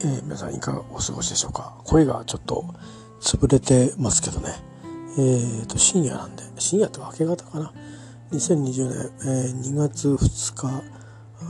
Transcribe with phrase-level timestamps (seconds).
[0.00, 1.74] えー、皆さんいかがお過ごしでしょうか？
[1.84, 2.64] 声がちょっと
[3.20, 4.54] 潰れてますけどね。
[5.18, 7.72] えーと深夜なんで深夜って明け方かな
[8.30, 10.84] ？2020年、えー、2月2日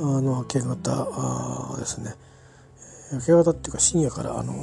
[0.00, 2.14] の明け方ですね。
[3.12, 4.54] 明け方っていうか深夜からあの、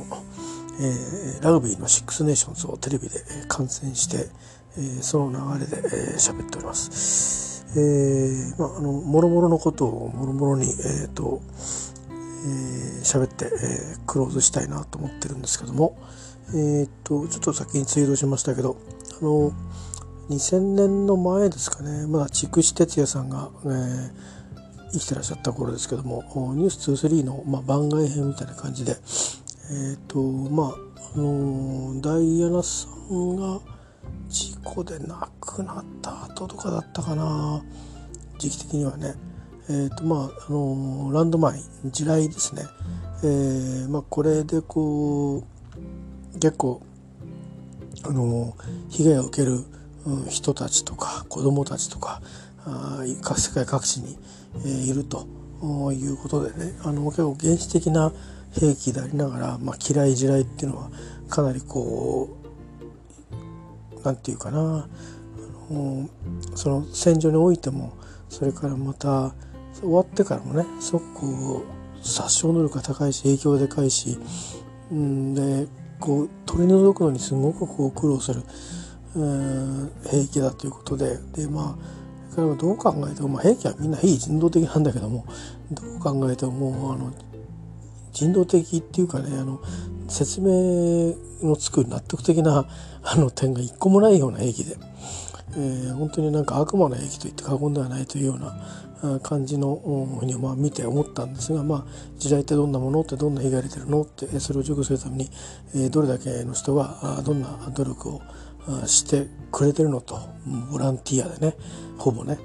[0.80, 4.30] えー、ラグビーのシックスネーションズをテレビで観戦して、
[4.78, 5.78] えー、その流れで
[6.18, 7.66] 喋、えー、っております。
[7.78, 11.42] えー、まああの諸々のことをもろもろにえっ、ー、と
[12.46, 15.98] えー、喋って、えー、クローズしたいなと思ってるんですけども、
[16.50, 18.78] えー、っとちょっと先にツイートしましたけど
[19.20, 19.52] あの
[20.30, 22.08] 2000年の前ですかね。
[22.08, 24.12] まだ筑紫哲也さんが、えー、
[24.94, 26.24] 生きてらっしゃった頃ですけども
[26.56, 28.98] 「ニュース2 3の、まあ、番外編みたいな感じで。
[29.68, 30.76] えっ、とまあ
[31.16, 33.60] あのダイアナさんが
[34.28, 37.64] 事故で亡くなった後とかだったかな。
[38.38, 39.16] 時期的にはね。
[39.70, 42.64] えーとまああのランドマイン地雷ですね、
[43.24, 46.82] えーまあ、これでこう結構
[48.04, 48.56] あの
[48.90, 49.64] 被害を受ける
[50.30, 52.22] 人たちとか子どもたちとか
[52.66, 54.18] あ世界各地に、
[54.58, 55.26] えー、いると
[55.92, 58.12] いうことでねあの結構原始的な
[58.60, 60.90] 兵器でありながら、まあ、嫌い地雷っていうのは
[61.30, 62.38] かなりこ
[63.96, 64.88] うなんていうかな
[65.70, 66.10] あの
[66.56, 67.94] その戦場においても
[68.30, 69.34] それからまた
[69.82, 71.64] 終わってからもねすごくこ
[72.04, 74.18] う殺傷能力が高いし影響がでかいし、
[74.92, 75.68] うん、で
[76.00, 78.44] こう取り除くのにすごくこう苦労する、
[79.16, 85.26] うん、兵器だということででまあどう考えても、まあ、兵器はみんな非人道的なんだけども
[85.72, 87.14] どう考えてももうあの
[88.12, 89.62] 人道的っていうかねあの
[90.08, 92.68] 説明のつく納得的な
[93.04, 94.78] あの点が一個もないような兵器で、
[95.52, 98.56] えー、本当になんか悪魔の兵器と言って過言ではないというような
[99.24, 99.76] 感じの
[100.20, 104.02] ふうにまあ見て思ったんですが、まあ、時代ってどんなものってどんな被害が出てるの？
[104.02, 105.28] ってそれを除去するため
[105.74, 108.22] にどれだけの人がどんな努力を
[108.86, 110.20] してくれてるのと
[110.72, 111.56] ボランティアでね
[111.98, 112.38] ほぼね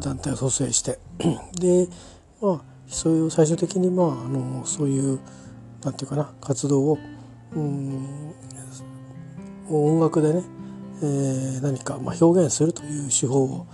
[0.00, 0.98] 団体を蘇生して。
[1.58, 1.88] で
[2.40, 5.20] まあそういう最終的にまああのそういう
[5.84, 6.98] なんていうかな活動を
[7.54, 8.34] うん
[9.68, 10.42] 音楽でね、
[11.02, 13.66] えー、何かまあ表現するという手法を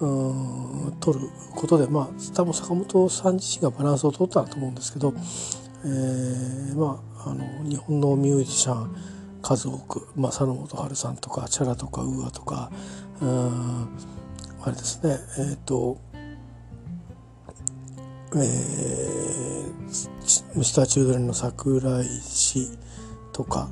[0.00, 5.12] 取ることでまあ多分坂本さん自身がバランスを取ったと思うんですけど、
[5.84, 8.96] えー、まああの日本のミュージシャン
[9.42, 12.70] 数多く、まあ、佐野元春さんとかチャラとかウーアとか
[13.20, 15.98] あれですねえっ、ー、と
[18.32, 22.68] えー、ミスターチュードレンの桜井氏
[23.32, 23.68] とか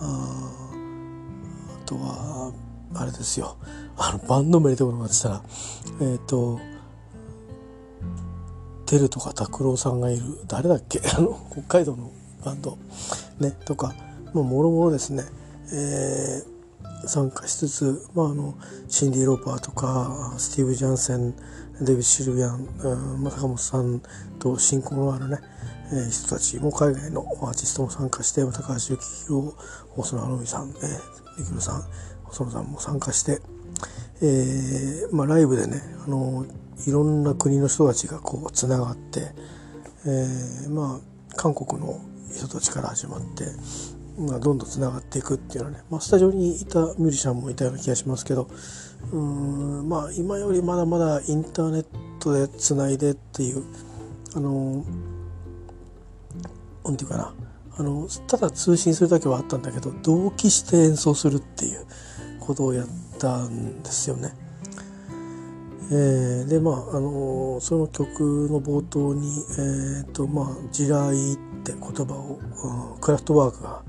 [0.00, 0.50] あ
[1.82, 2.54] あとは
[2.94, 3.58] あれですよ。
[3.98, 5.42] あのバンド名出てこなかったら
[6.00, 6.60] えっ、ー、と
[8.86, 11.00] テルとか拓郎さんがいる誰だっけ？
[11.14, 12.10] あの北海道の
[12.44, 12.78] バンド。
[13.40, 13.94] ねとか
[14.32, 15.24] もろもろですね、
[15.72, 18.54] えー、参加しつつ、まあ、あの
[18.88, 21.34] シンディ・ローパーとかスティーブ・ジャンセン
[21.80, 24.02] デビッシルビアン、うん、坂本さん
[24.38, 25.38] と親交のあるね、
[25.92, 29.54] えー、人たちも海外のアーティストも参加して高橋幸宏
[29.90, 31.84] 細野晴臣さん、えー、ニクルさん
[32.24, 33.40] 細野さんも参加して
[34.20, 36.44] えーまあ、ライブでねあの
[36.86, 39.20] いろんな国の人たちがこうつながって、
[40.06, 42.00] えー、まあ韓国の
[42.32, 43.44] 人たちから始まって、
[44.18, 48.48] まあ、どんどんつながっていくっていうのはね、まあ、スタジオにいたミュージシャンもいたような気がしますけど
[49.12, 51.86] うんまあ今よりまだまだインターネッ
[52.18, 53.62] トでつないでっていう
[54.34, 54.84] あの
[56.84, 57.34] なんていうかな
[57.76, 61.86] あのただ通信するだけはあったんだけど同期して演奏するっていう
[62.40, 64.32] ことをやってたんですよね。
[65.90, 72.38] えー、でまああのその曲の冒頭に「えーとまあ、地雷」って言葉を、
[73.00, 73.82] クラフトワークが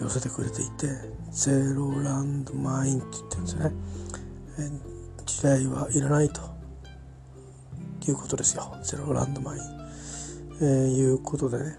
[0.00, 0.88] 寄せてくれていて
[1.30, 3.72] 「ゼロランドマイン」って言ってるんですよね。
[4.58, 6.40] えー、地雷はいらないと
[8.08, 9.62] いうことですよゼロランドマイン。
[10.60, 11.78] えー、いうことでね、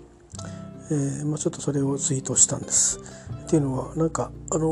[0.92, 3.00] えーまあ、ちょっとそれをツイートしたんです。
[3.46, 4.70] っていうのはなんかあの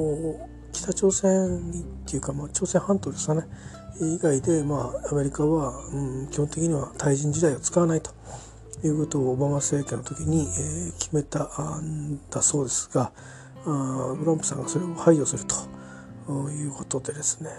[0.81, 3.44] 北朝鮮にっていうか、まあ、朝鮮半島ですかね。
[4.01, 8.12] 以外で、まあ、アメリカは、うん、基本的には対人時代を使わないと
[8.83, 11.45] いうことをオバマ政権の時に、えー、決めた
[11.80, 13.13] んだそうですが
[13.62, 17.50] あトランプさんがそれを排除するということでですね、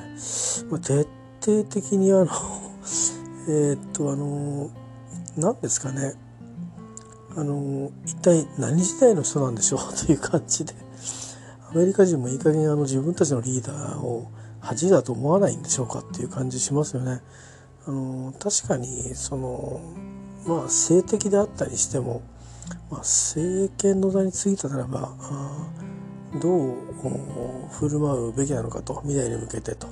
[0.70, 1.08] まあ、徹
[1.40, 2.28] 底的にあの
[3.48, 4.70] えっとあの
[5.36, 6.14] 何ですかね。
[7.36, 9.80] あの一体何時代の人なんでしょう？
[10.06, 10.74] という感じで。
[11.70, 14.30] アメリカ人もいい加減あの自分たちのリーダーを
[14.60, 17.20] 恥だと思わないんでしょうかっていう感じしますよね。
[17.86, 19.80] あの確かにその
[20.46, 22.22] まあ性的であったりしても
[22.90, 25.12] まあ、政権の座についたならば
[26.40, 26.76] どう
[27.70, 29.88] 振る舞うべきなのかと未来に向けてと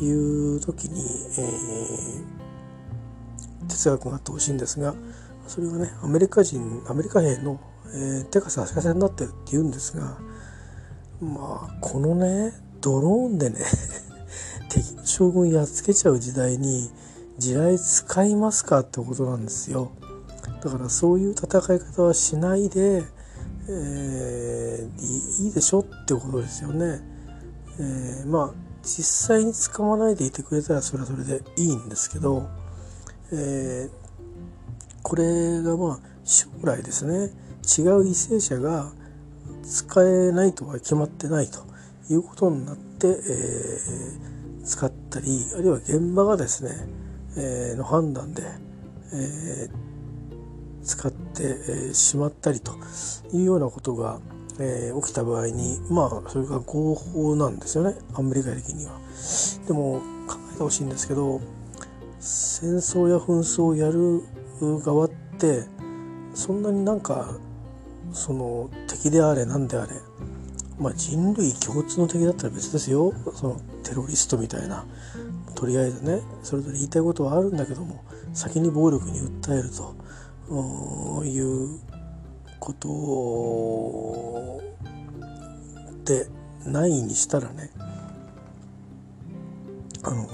[0.00, 1.00] いう時に、
[1.38, 4.94] えー、哲学があってほしいんですが
[5.46, 10.16] それがねアメリカ人アメリカ兵の、えー、手が差しせになってるって言うんですが
[11.20, 13.58] まあこのねドローンでね
[14.70, 16.90] 敵の将軍やっつけちゃう時代に
[17.38, 19.90] 地雷使いますかってことなんですよ。
[20.62, 23.02] だからそういう戦い方はしないで、
[23.68, 27.00] えー、いいでしょってことですよね。
[27.78, 32.48] えー、まあ実際に使わないでいてくれたらそれはそれでいいんですけど、
[33.32, 33.90] えー、
[35.02, 37.32] これがまあ将来ですね
[37.78, 38.92] 違う為政者が
[39.62, 41.60] 使えないとは決まってないと
[42.12, 46.70] いうことになって、えー、使ったりあるいは現場がですね、
[47.36, 48.42] えー、の判断で、
[49.12, 52.72] えー、使ってしまったりと
[53.32, 54.18] いうようなことが、
[54.58, 58.98] えー、起きた場合にまあそれが合法なんですよねアメリカ的には。
[59.66, 61.40] でも考えてほしいんですけど
[62.18, 64.22] 戦争や紛争をやる
[64.84, 65.64] 側って
[66.34, 67.36] そんなになんか
[68.12, 69.92] その敵であれ何であれ
[70.78, 73.12] まあ人類共通の敵だったら別ですよ。
[73.34, 74.86] そのテロリストみたいな。
[75.54, 78.02] とりあえずねそれぞれ言いたいことはあるんだけども
[78.32, 79.94] 先に暴力に訴えると。
[81.24, 81.78] いう
[82.58, 84.60] こと
[86.04, 86.26] で
[86.66, 87.70] ないにしたらね
[90.02, 90.28] あの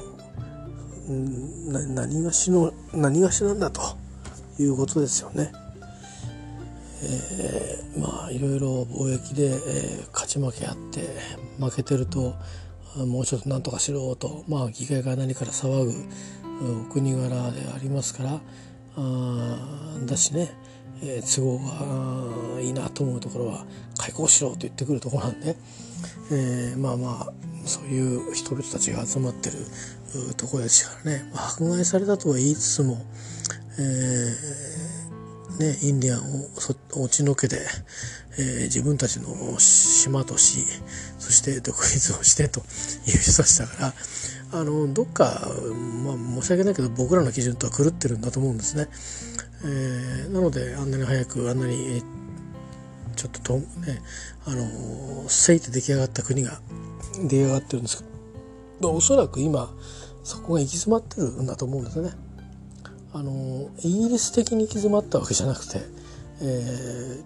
[1.95, 3.83] 何がしの何がしなんだと
[4.59, 5.53] いうことですよね。
[7.03, 11.01] えー、まあいろいろ貿易で、えー、勝ち負けあって
[11.59, 12.35] 負けてると
[13.05, 15.93] もうちょっと何とかしろと、まあ、議会が何から騒ぐ
[16.89, 18.41] お国柄でありますから
[18.97, 19.59] あ
[20.07, 20.51] だしね、
[21.03, 23.67] えー、都合がいいなと思うところは
[23.99, 25.57] 開港しろと言ってくるところなんで、
[26.33, 27.33] えー、まあまあ
[27.67, 29.57] そういう人々たちが集まってる
[30.37, 32.97] ところですからね、まあ、迫害されたとは言いつつも、
[33.79, 34.86] えー、
[35.59, 37.59] ね、インディアンを落ちのけで、
[38.39, 40.67] えー、自分たちの島とし
[41.19, 43.95] そして独立をしてという人たちだか
[44.53, 45.49] らあのどっか、
[46.05, 48.89] まあ、申し訳ないけど僕らの基準とは狂ってるんだと思うんですね。
[49.65, 52.03] えー、なのであんなに早くあんなに
[53.17, 54.03] ちょっととね
[54.45, 56.61] あのせいて出来上がった国が
[57.23, 58.05] 出来上がってるんですけ
[58.81, 59.75] どおそらく今
[60.23, 62.11] そこが行き詰まってるんだと思うんですね。
[63.17, 65.81] あのイギリス的に行き詰まったわけじゃなくて、
[66.43, 67.23] え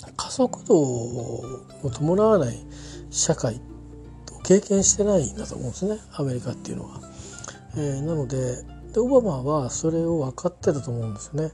[0.00, 1.44] ー、加速度を
[1.94, 2.56] 伴わない
[3.12, 3.60] 社会
[4.32, 7.00] を経験してないんだと思うんですねアメリカっていうのは。
[7.76, 11.52] えー、なのででオバマはそれを分かってたと思うんですよね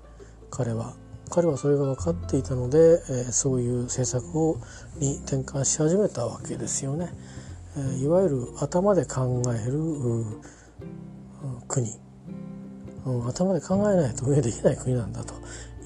[0.50, 0.94] 彼は。
[1.28, 4.56] 彼はそれが分かっていたので、えー、そういう政策を
[4.96, 7.12] に転換し始めたわけですよね。
[7.76, 10.24] えー、いわゆる頭で考える
[11.68, 12.07] 国
[13.26, 15.34] 頭で考えないと運営できない国なんだと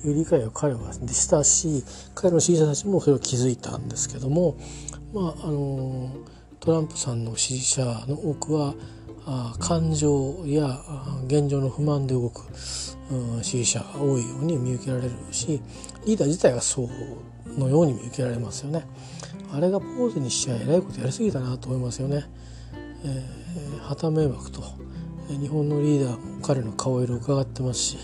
[0.04, 1.84] いう理解を彼はしたし
[2.14, 4.56] 彼の支持者たちもそれを気づいたんですけども、
[5.12, 6.10] まあ、あの
[6.60, 8.74] トランプさんの支持者の多くは
[9.24, 10.80] あ感情や
[11.26, 12.42] 現状の不満で動く、
[13.42, 15.60] 支持者が多いように見受けられるし
[16.06, 18.84] リーダー自体がそうのように見受けられますよね。
[19.52, 22.24] あれがポーズにしちゃえらいことやりすぎたなと思いますよね。
[23.04, 24.62] えー、旗迷惑と
[25.38, 27.98] 日本のリーダーも彼の顔色を伺ってますし、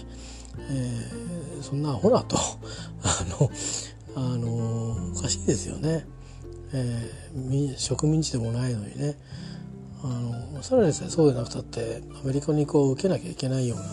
[0.70, 2.36] えー、そんなアホなと
[3.02, 3.50] あの、
[4.16, 6.06] あのおかしいですよね、
[6.72, 9.16] えー、植民地でもないのにね
[10.02, 10.06] あ
[10.54, 13.84] のさらにですねそうでなくたってアメリカにこう受けなきゃいけないような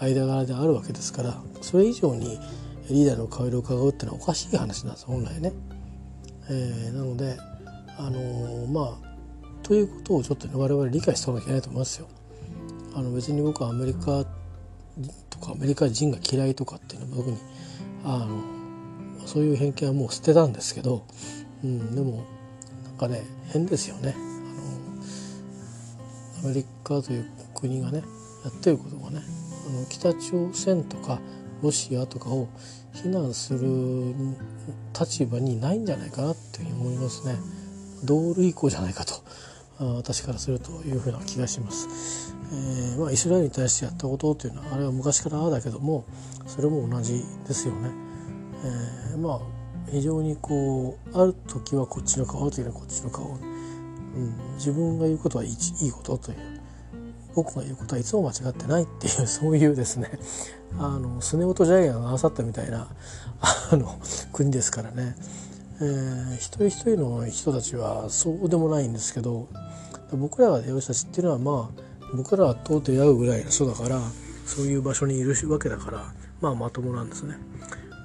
[0.00, 2.38] 間柄であるわけですからそれ以上に
[2.90, 5.52] リーダーの顔色を伺うっていうのはおかしい話なんです本来ね。
[6.50, 7.36] えー、なので
[7.96, 9.12] あのまあ
[9.62, 12.08] ということをちょっと、ね、我々理解しておかなきゃいけないと思いますよ。
[12.94, 14.24] あの別に僕はアメリカ
[15.30, 17.38] とかアメリカ人が嫌いとかっていうのは特に
[18.04, 18.42] あの
[19.26, 21.06] そういう偏見はもう捨てたんですけど、
[21.64, 22.24] うん、でも
[22.84, 23.22] なんかね
[23.52, 24.18] 変ですよねあ
[26.44, 28.02] のアメリカという国がね
[28.44, 29.22] やってることがね
[29.68, 31.20] あの北朝鮮とか
[31.62, 32.48] ロシアとかを
[32.92, 34.14] 非難する
[34.98, 37.36] 立場にないんじゃないかなっていうふうに思いますね。
[38.04, 39.14] 同類項じゃないかと
[39.78, 42.31] 私からするというふうな気がします。
[42.52, 46.04] えー、まあ、イスラエルに対してやったことというのはあれは昔からああだけども
[46.46, 47.90] それも同じですよね。
[49.12, 49.40] えー、まあ
[49.90, 56.52] 非常にこうある時はこっちの顔ある時はこっちの顔、うん、自分が言うことはいいことという。
[57.34, 60.18] 僕が言うことはいつも間違ってないっていう そういうですね。
[60.78, 62.88] あのスネ夫とジャイアンが合わさったみたいな
[63.70, 63.98] あの
[64.32, 65.16] 国ですからね、
[65.80, 69.48] えー、一人一人の人たちはそうでもないんですけど
[70.12, 71.82] 僕らが出会う人たちっていうのはまあ
[72.14, 74.00] 僕らと出会うぐらいの人だから
[74.46, 76.04] そういう場所にいるわけだから
[76.40, 77.36] まあまともなんですね。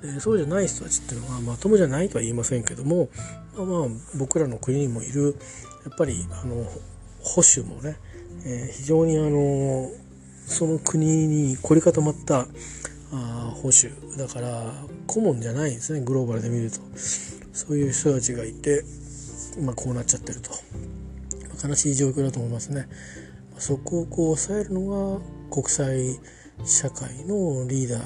[0.02, 3.10] でそうじゃない人たちっていうのはまともじゃないとは言いませんけども、
[3.56, 3.88] まあ、まあ
[4.18, 5.36] 僕らの国にもいる
[5.86, 6.64] やっぱりあの
[7.22, 7.98] 保守もね、
[8.46, 9.90] えー、非常にあの
[10.46, 12.48] その国に凝り固まった
[13.12, 14.72] あ保守だから
[15.08, 16.80] 顧問じゃないんですねグローバルで見ると。
[17.58, 18.84] そういう人たちがいて、
[19.60, 20.52] まあ、こうなっちゃってると。
[21.68, 22.88] 悲しい状況だと思いますね。
[23.60, 25.22] そこをこう抑えるのが
[25.52, 26.20] 国際
[26.66, 28.04] 社会のリーダー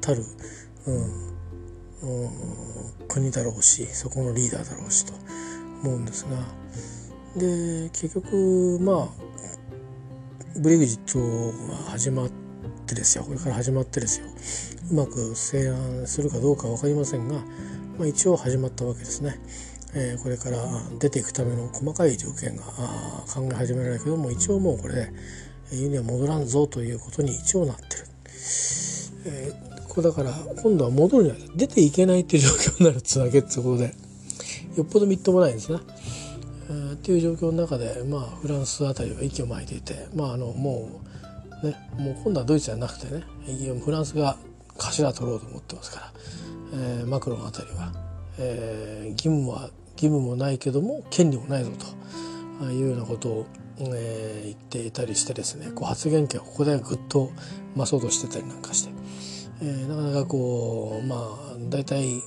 [0.00, 0.24] たる、
[0.86, 2.30] うん、うん、
[3.08, 5.12] 国だろうしそこのリーダーだろうしと
[5.82, 6.38] 思うんですが
[7.36, 9.08] で結局まあ
[10.58, 12.30] ブレグジットが始まっ
[12.86, 14.26] てですよこれから始まってですよ
[14.90, 17.34] うまく成案するかどうか分かりませんが、
[17.98, 19.38] まあ、一応始まったわけですね。
[19.94, 20.58] えー、これから
[20.98, 25.12] 出ていくための細かい条件が考え始められるけども一応もうこれで
[25.72, 27.88] 家には戻らんぞということに一応なってる。
[29.26, 33.94] えー、これだから今度は戻るんじゃない出ていけないっていう状況になるつなげってことで
[34.76, 35.78] よっぽどみっともないんですね。
[36.70, 41.00] えー、っていう状況の中で、まあ、フランスあたりは息を巻いていて、まあ、あのも
[41.62, 43.24] うねもう今度はドイツじゃなくてね
[43.84, 44.36] フランスが
[44.78, 46.12] 頭取ろうと思ってますから、
[46.74, 47.92] えー、マクロンあたりは、
[48.38, 51.72] えー、義務は義務もないけども権利もないぞ
[52.60, 53.46] というようなことを、
[53.80, 57.30] えー、言っていたりしてですねこう発言権をここでぐっと
[57.76, 58.90] 増そうとしてたりなんかして、
[59.62, 62.22] えー、なかなかこうまあ大体い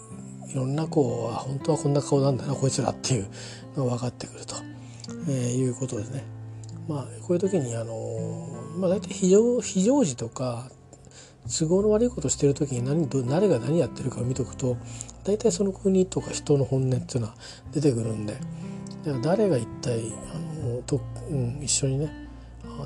[0.55, 3.27] ろんなこう本当はこんな顔なんだなこいつらっていう
[3.77, 4.55] のが分かってくると、
[5.29, 6.25] えー、いうことですね。
[6.89, 10.69] まあこういう時にあのまあ大体非常非常時とか
[11.47, 14.77] 都合の悪いことしてる時に何誰が何やってるかを見とくと
[15.23, 17.35] 大体その国とか人の本音っていうのは
[17.71, 18.37] 出てくるんで
[19.23, 22.29] 誰が一体あのと、うん、一緒にね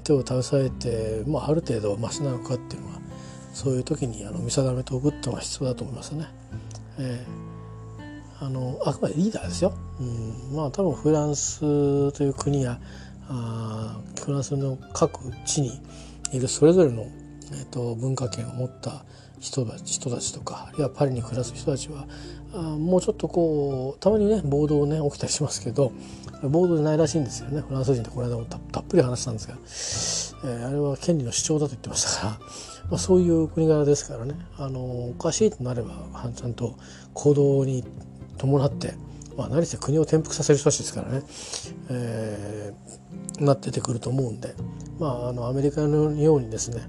[0.04, 3.00] 手を携えて、まあ、ある程度マシなのかっていうのは
[3.54, 6.28] そういう時にあの見定めておくっていうのが必要だと思いますね。
[6.98, 9.74] えー、あのあくまでリーダーですよ。
[10.00, 10.04] う
[10.54, 12.80] ん、まあ多分フランスという国や
[13.30, 15.82] あフランスの各地に
[16.32, 17.08] いるそれぞれの
[17.52, 19.06] えーと、文化圏を持った
[19.40, 22.08] 人たち人たちとかあるいはパリに暮らす人たちは
[22.54, 25.92] あもうちょっとこうたまにね暴動ね起きたりしますけど
[26.44, 27.62] 暴動じゃないらしいんですよね。
[27.62, 32.32] フランス人ってこの間もたっぷり話したんですが、えー、あれは権利の主張だと言ってましたから、
[32.92, 34.36] まあ、そういう国柄ですからね。
[34.58, 35.96] あのおかしいとなれば
[36.36, 36.76] ちゃんと
[37.14, 37.84] 行動に
[38.38, 38.94] 伴って
[39.38, 41.24] まあ、何せ国を転覆させる人たちですからね、
[41.90, 44.56] えー、なっててくると思うんで、
[44.98, 46.88] まあ、あのアメリカのようにですね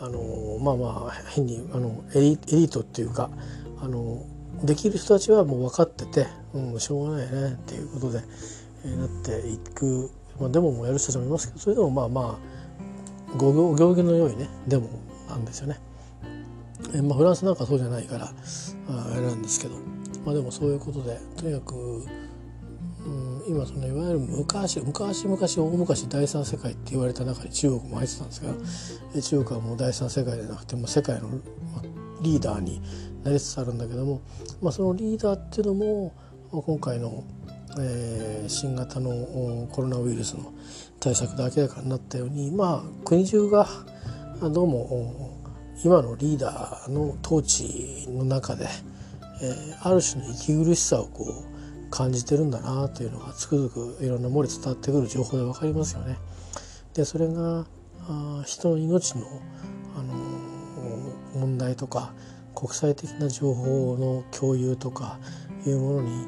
[0.00, 3.30] あのまあまあ変にあのエリエリートっていうか
[3.80, 4.24] あの
[4.62, 8.22] できる人たちはもう分かってて、うん、しょうがないねっていうことで、
[8.84, 12.38] えー、なっていく、まあ、デモもやる人たちもいますけどそれでもまあま
[13.32, 14.88] あご行儀のよいねデモ
[15.28, 15.78] なんですよね。
[16.94, 18.32] えー、まあ、フランスなんかそうじゃないから
[18.88, 19.74] ああれなんですけど、
[20.24, 22.06] まあ、でもそういうことでとにかく、
[23.48, 31.30] 今そのいわゆる昔昔昔大昔第三世界って言われた中に中国も入ってたんですが中国はもう第三世界じゃなくても世界の
[32.20, 32.82] リーダーに
[33.24, 34.20] なりつつあるんだけども、
[34.60, 36.12] まあ、そのリーダーっていうのも
[36.50, 37.24] 今回の、
[37.80, 40.52] えー、新型のコロナウイルスの
[41.00, 43.66] 対策で明らかになったようにまあ国中が
[44.42, 45.38] どうも
[45.82, 48.68] 今のリーダーの統治の中で、
[49.42, 51.57] えー、ある種の息苦しさをこう
[51.90, 56.18] 感じてるんだなというのがつくづくいろんな漏れ伝わってくる情報で分かりますよね。
[56.94, 57.66] でそれが
[58.08, 59.26] あ人の命の、
[59.96, 62.12] あのー、問題とか
[62.54, 65.18] 国際的な情報の共有とか
[65.66, 66.26] いうものに、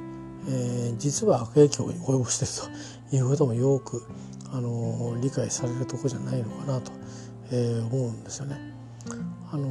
[0.49, 2.71] えー、実は悪影響を及ぼしてる
[3.11, 4.07] ということもよく、
[4.53, 6.93] あのー、理解されるとこじゃないのかなと、
[7.51, 8.59] えー、思うんですよね。
[9.53, 9.69] あの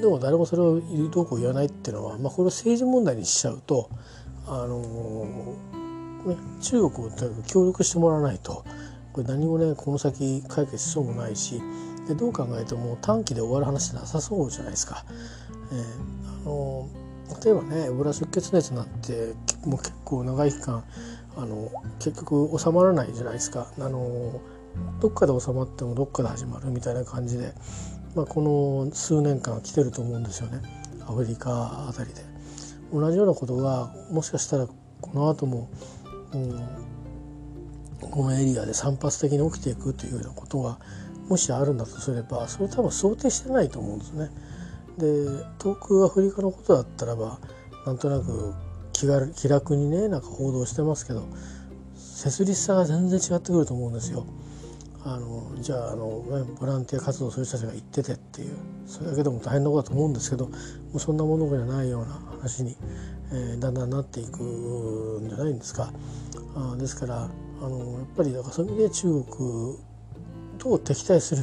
[0.00, 3.90] でも誰もそれをどうこう言わないっていうのは、まあ、これを政治問題にしちゃうと
[4.46, 4.80] あの
[6.26, 8.64] ね、中国と協力してもらわないと
[9.12, 11.60] これ何もねこの先解決しそうもないし
[12.08, 15.04] でどう考えても短期で終わる話なさそうじゃないですか。
[15.70, 16.88] えー、あの
[17.44, 20.82] 例えばねブラ出血熱なんてもう結構長い期間
[21.36, 23.70] あの結局収まらないじゃないですか。
[23.78, 24.40] あの
[25.00, 27.52] どっかで収まってもどっかで始まるみたいな感じで
[28.14, 30.60] まあ、この数年間来てると思うんですよね
[31.06, 32.28] アフリカあたりで。
[32.92, 35.68] 同じようなことがもしかしたらこの後も、
[36.32, 36.60] うん、
[38.00, 40.78] このエリアで散発的に起きていくというようなことが
[41.28, 44.30] もしあるんだとすればそれ多分想定してないと思うんですね。
[44.96, 47.38] で遠くアフリカのことだったらば
[47.86, 48.54] なんとなく
[48.92, 51.28] 気軽気楽にねなんか報道してますけど
[51.94, 54.26] 切実さが全然違ってくると思うんですよ。
[55.04, 56.24] あのじゃああの
[56.58, 60.54] ボランティア活動する人たちが行っててっていうそれだけでも大変なことだと思うんですけども
[60.94, 62.76] うそんなものじゃないような話に、
[63.32, 65.92] えー、だんだんなっていくんじゃないんですか。
[66.56, 67.28] あですから
[67.60, 69.78] あのやっぱりだからそういう意味で中国
[70.58, 71.42] と敵対する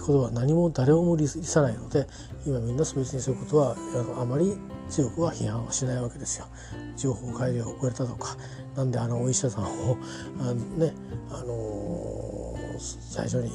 [0.00, 2.06] ことは何も誰も理さないので
[2.46, 4.56] 今みんな別にそういうことはあのあまり
[4.88, 6.46] 強くは批判はしないわけですよ。
[6.96, 8.36] 情報改良が遅れたとか
[8.74, 9.98] なんであのお医者さんを
[10.40, 10.92] あのね
[11.30, 12.37] あの、
[12.78, 13.50] 最初に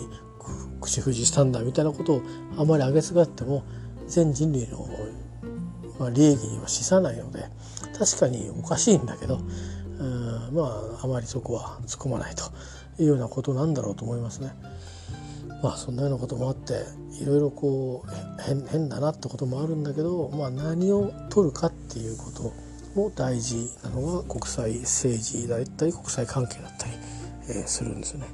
[0.82, 2.22] 口封じしたんだみたいなことを
[2.58, 3.64] あまり上げすがっても
[4.08, 4.88] 全人類の、
[6.00, 7.46] ま、利益には資さないので
[7.98, 9.40] 確かにおかしいんだけど
[10.00, 10.64] うんま
[11.02, 12.44] ああまりそこは突っ込まないと
[13.02, 14.54] いうようなことなんだろうと思いますね。
[15.64, 16.84] まあそんなようなこともあって
[17.22, 22.54] いろいろこう変変だなってこともあるんだけど、まあ、何を取るかっていうこと
[23.00, 26.94] も大事なのが国際政治だったり国際関係だったり、
[27.50, 28.28] えー、するんですよね。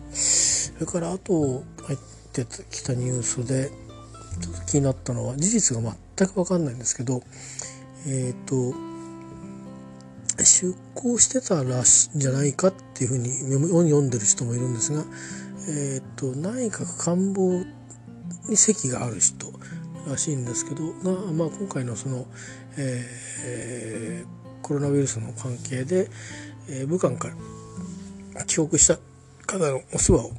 [0.80, 1.34] それからあと
[1.84, 2.00] 入っ
[2.32, 3.70] てきたニュースで
[4.42, 7.22] ちょっと気になったのは事実が全く分かんないんですけど
[8.08, 8.74] えっ、ー、と
[10.42, 15.04] 出向してたらしいんじゃないかっていうふうに読んでる人もいるんですが、
[15.68, 17.62] えっ、ー、と内閣官房
[18.48, 19.48] に席がある人
[20.08, 22.26] らしいんですけどが、まあ、今回のその、
[22.78, 26.10] えー、コロナウイルスの関係で、
[26.70, 27.28] えー、武漢か
[28.34, 28.98] ら帰国した
[29.46, 30.32] 方のお世話を、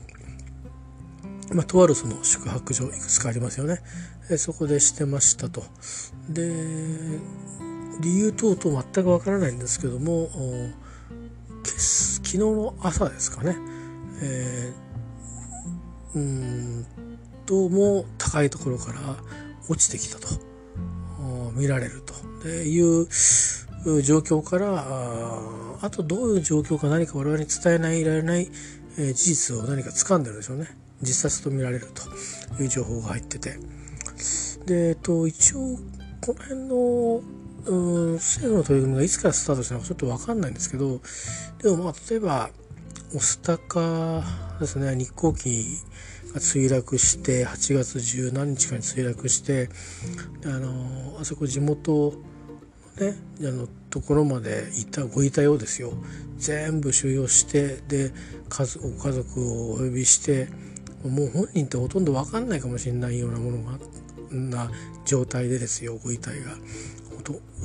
[1.53, 3.81] まあ、とあるその宿泊所いくつかありますよね、
[4.31, 5.63] え、そこでしてましたと。
[6.29, 6.53] で
[8.01, 10.31] 理由等々全くわからないんですけども
[11.65, 13.57] 昨日の朝ですかね、
[14.23, 16.87] えー、うん
[17.45, 19.01] とも高いところから
[19.69, 20.51] 落ちてきたと。
[21.55, 22.15] 見られると。
[22.49, 23.07] いう
[24.03, 24.87] 状況から
[25.83, 28.51] あとどういう状況か何か我々に伝えないいられない、
[28.99, 30.69] え事実を何か掴んでるでしょうね。
[31.03, 31.89] 実際と見られる
[32.57, 33.59] という情報が入ってて。
[34.67, 35.79] で、えっと、一応
[36.21, 37.23] この辺の
[37.67, 41.01] うん政府の取り組みがいつからスタートしたのかちょっと分かんないんですけど
[41.63, 42.51] でもまあ例えば
[43.13, 44.23] 御巣鷹
[44.61, 45.67] ですね日航機
[46.33, 49.69] が墜落して8月十何日かに墜落して
[50.45, 52.15] あのあそこ地元
[52.99, 55.93] ねあのところまでいたご遺体をですよ
[56.39, 58.13] 全部収容してで
[58.49, 60.49] 家ご家族をお呼びして
[61.05, 63.79] もう本人ってほとんど分かんないかもしれないようなものが
[64.31, 64.71] な
[65.05, 66.57] 状態でですよご遺体が。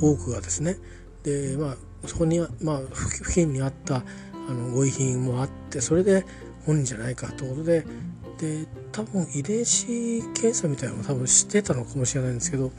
[0.00, 0.76] 多くがですね。
[1.22, 4.02] でまあそこにまあ付近にあった
[4.48, 6.24] あのご遺品もあってそれで
[6.64, 7.86] 本人じゃないかということで
[8.38, 9.86] で多分遺伝子
[10.34, 12.70] 検査みたいなのも多分知ってたのかもしれないんですけど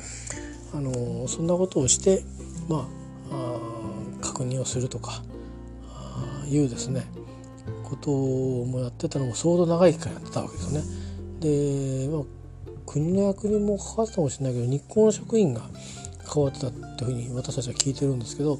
[0.73, 2.23] あのそんなことをして
[2.69, 2.87] ま
[3.31, 3.59] あ
[4.21, 5.23] 確認をするとか
[6.47, 7.05] いうですね。
[7.87, 10.85] こともやってたのも相当長い期間やってたわけですよね。
[11.39, 12.23] で、まあ、
[12.85, 15.61] 国の役にも関わってたかもしれないけど日光の職員が
[16.25, 18.59] 関わってたっていうふうに私たちは聞いてるんですけど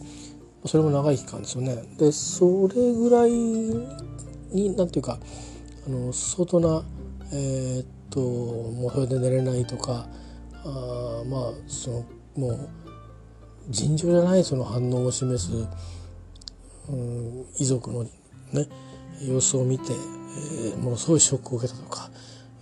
[0.65, 1.83] それも長い期間ですよね。
[1.97, 5.19] でそれぐらいに何ていうか
[5.85, 6.83] あの相当な
[7.31, 10.07] えー、っともうそれで寝れないとか
[10.63, 12.69] あまあそのもう
[13.69, 15.51] 尋常じゃないその反応を示す、
[16.89, 18.09] うん、遺族のね
[19.21, 22.10] 様子を見て、えー、ものすごいショックを受けたとか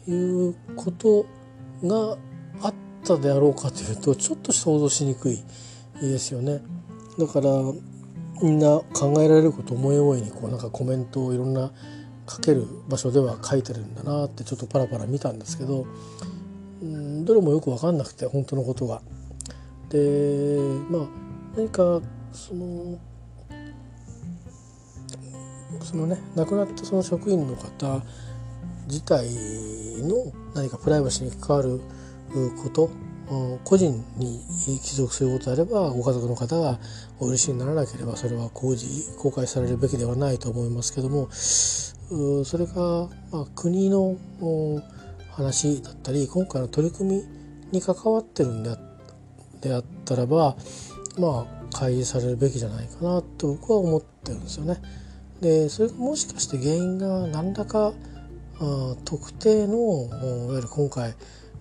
[0.07, 1.25] いうこと
[1.83, 2.17] が
[2.61, 5.43] あったであろうかというとちょっと想像しにくい
[6.01, 6.61] ですよね。
[7.17, 7.49] だから
[8.41, 11.71] みんな考えられること思い思いにこうなんかコメントをいろんな
[12.29, 15.85] 書ける場所では書いてるんだなってちょっとパラパラ見たんですけど
[16.81, 19.01] うんどれもよく分かんなくて本当のことが。
[19.89, 20.57] で
[20.89, 21.07] まあ
[21.55, 22.01] 何か
[22.33, 22.99] その
[25.85, 28.01] そのね亡くなったその職員の方
[28.87, 29.27] 自体
[30.03, 31.79] の何かプライバシーに関わる
[32.63, 32.89] こと
[33.63, 34.39] 個人に
[34.83, 36.79] 帰属することであればご家族の方が
[37.19, 44.15] お許しにならなければそれは公示公開されるべきではないと思いますけどもそれが、ま、国の
[45.31, 47.23] 話だったり今回の取り組み
[47.71, 50.55] に関わってるんであったらば
[51.17, 54.77] まあ開示されるべきじゃないかなと僕は思ってるんですよね。
[55.41, 57.93] でそれがもしかして原因が何らか
[58.59, 61.13] あ特定のいわゆる今回、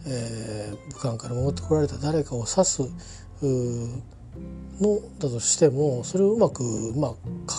[0.06, 2.82] えー、武漢から戻ってこられた誰かを指す
[4.80, 6.62] のだとしてもそれをうまく、
[6.96, 7.14] まあ、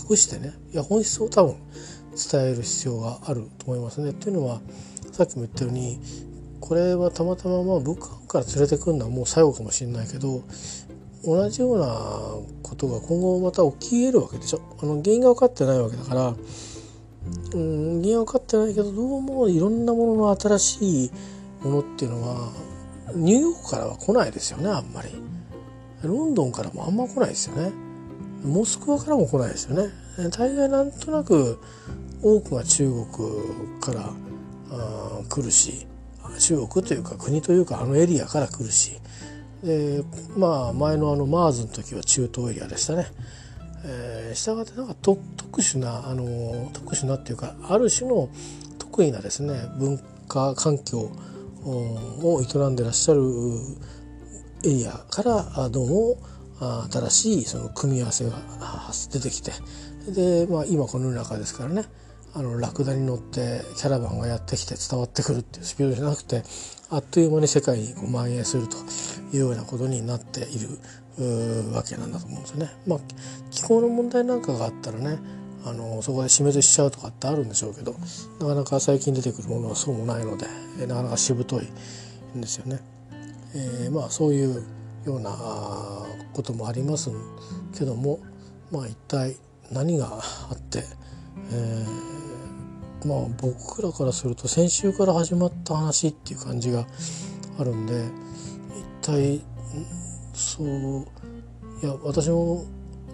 [0.10, 1.56] 隠してねいや本質を多分
[2.16, 4.14] 伝える必要があると思いますね。
[4.14, 4.62] というのは
[5.12, 6.00] さっきも言ったように
[6.62, 10.44] これはたまたままあ武漢から連れてくるのはもう最後かもしれないけど
[11.26, 11.86] 同じような
[12.62, 14.62] ことが今後また起きえるわけでしょ。
[14.82, 16.28] あの原因が分かってないわけだから、
[17.54, 21.12] うん、原因は分かってないけどどうもいろんなものの新しい
[21.64, 22.52] ものっていうのは
[23.16, 25.10] ニューヨークからは来ないですよねあんまり。
[26.04, 27.72] ロンドンからもあんま来ないですよね。
[28.44, 29.90] モスクワからも来ないですよね。
[30.30, 31.60] 大概なんとなく
[32.22, 33.06] 多くが中国
[33.82, 34.14] から
[35.30, 35.88] 来るし
[36.40, 39.00] 中国というか国というかあのエリアから来るし
[39.64, 40.04] で
[40.38, 43.08] まあ前のあの MERS の時は中東エリアでしたね。
[43.88, 45.22] えー、したがってなんか特
[45.62, 48.30] 殊なあの特殊なっていうかある種の
[48.80, 51.12] 得意なですね文化環境
[51.66, 53.22] を営んでらっしゃる
[54.64, 56.18] エリアからどうも
[56.90, 58.32] 新しいその組み合わせが
[59.12, 59.52] 出てきて
[60.10, 61.84] で、まあ、今この世の中ですからね
[62.34, 66.44] あのラクダに乗ってキャラバンがやってきて伝わってくるっていうスピードじゃなくて
[66.90, 68.78] あっという間に世界にこう蔓延すると
[69.36, 70.80] いうようなことになっている
[71.74, 72.70] わけなんだと思うんですよね。
[72.86, 73.00] まあ、
[73.50, 75.18] 気候の問題なんかがあったらね
[75.66, 77.96] あのそこで死滅しちゃうとかってあるんでしょうけど
[78.40, 80.46] なかなか最近出てくるものはそうもないので
[80.86, 81.68] なかなかしぶとい
[82.38, 82.80] んですよね。
[83.56, 84.64] えー、まあそういう
[85.06, 85.32] ような
[86.34, 87.10] こともあります
[87.78, 88.20] けども
[88.72, 89.38] まあ一体
[89.72, 90.08] 何が
[90.50, 90.84] あって、
[91.52, 92.15] えー
[93.06, 96.86] まあ僕らからすると先週から始まった話っていう感じが
[97.60, 98.04] あるんで
[99.02, 99.42] 一体
[100.34, 101.08] そう
[101.84, 102.66] いや私も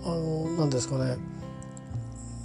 [0.03, 1.17] あの何ですかね、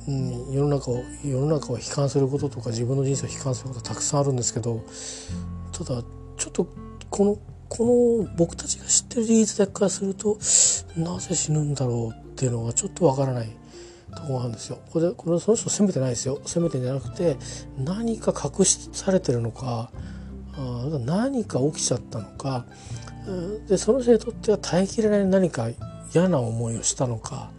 [0.09, 4.83] うん、世の中を世の中を悲観することとか自分の人生を悲観することたくさんあるんですけど
[5.73, 6.03] ただ
[6.37, 6.67] ちょっと
[7.11, 10.39] このこの僕たちが知ってる事実だけからすると
[10.97, 13.49] なぜ死ぬんだろうっていうのがちょっとわからない。
[14.17, 14.79] とこなんですよ。
[14.91, 16.41] これこれその人責めてないですよ。
[16.45, 17.37] 責めてんじゃなくて
[17.79, 19.91] 何か隠されてるのか
[20.55, 22.67] あ何か起きちゃったのか
[23.69, 25.69] でその人にとっては耐えきれない何か
[26.15, 27.51] 嫌な思いをしたのか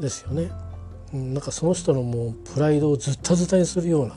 [0.00, 0.50] ですよね。
[1.12, 4.16] なんかその人のもうプライドをずったずたにするような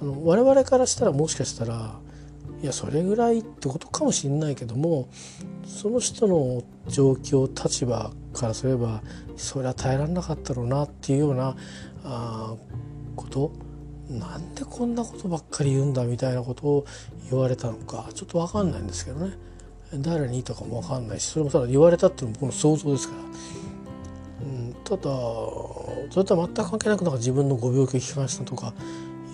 [0.00, 1.98] あの我々からしたらもしかしたら
[2.62, 5.08] いやそれぐらいってことかもしれないけども
[5.64, 9.02] その人の状況立場からすれば
[9.36, 11.56] それは耐えられなかったろうなっていうような
[12.04, 12.54] あ
[13.16, 13.52] こと。
[14.08, 16.86] なんでこんなことばっかり言うんだみたいなことを
[17.30, 19.36] 言われたのかちょっと分かんないんですけどね。
[19.94, 23.20] 誰にとかも分かんないしそれもただ言われたっていうのも僕の想像ですから、
[24.46, 28.72] うん、ただそれとは全く関係なくなんか自分のご病気を聞かしたとか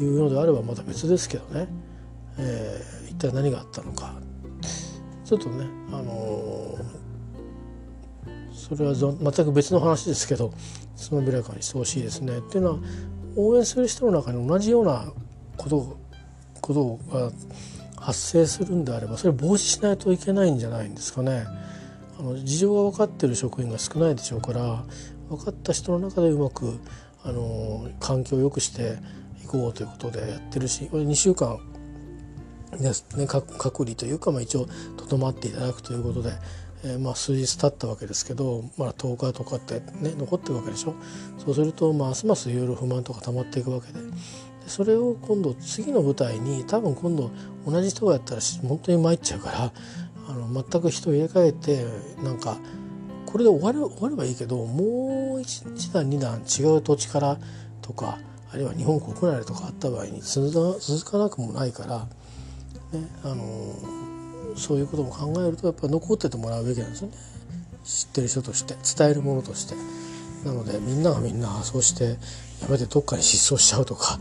[0.01, 1.69] いうのであればまた別ですけどね、
[2.39, 4.15] えー、一体何があったのか。
[5.25, 6.77] ちょっとねあの
[8.69, 10.53] それは全く別の話ですけど
[10.97, 12.39] つまびらかにしてほしいですね。
[12.39, 12.79] っていうのは
[13.37, 15.13] 応援する人の中に同じような
[15.57, 15.99] こと
[16.63, 17.31] ことが
[18.01, 21.45] 発生するんであればそれ防止しないといけないんじゃないんですかね。
[22.19, 24.85] あの事情が分かってる職員が少ないでしょうから
[25.29, 26.79] 分かった人の中でうまく
[27.23, 28.99] あの環境を良くして
[29.43, 31.59] いこうということでやってるしこれ2週間
[32.73, 36.33] ですね隔離というか、まあ、一応とどまっていただくということで
[36.85, 40.95] えー、まあ数日経ったわけですけど、まあ、10日とかってね残ってるわけでしょ？
[41.39, 44.01] そうすると、ま、すますいろいろ不満とか溜まっていくわけで。
[44.01, 44.11] で
[44.69, 47.31] それを今度次の舞台に多分今度
[47.67, 49.73] 同じ人がやったら本当に参っちゃうから
[50.29, 51.87] あの全く人を入れ替えて
[52.23, 52.57] なんか
[53.27, 57.39] これで終われ終わればいいけどもう 1, 段2段違う土地から
[57.83, 58.19] とか
[58.51, 62.07] あるいは日本国内とかあった場合に続かなくもないから、
[62.99, 63.75] ね、あの
[64.57, 67.15] そういうことも考えるとやっぱ残っててもらうべきなんですよね。
[67.85, 69.75] 知ってる人として伝えるものとして。
[70.45, 74.19] なのでみんながみんなそうしてやめてどっかに失踪しちゃうとか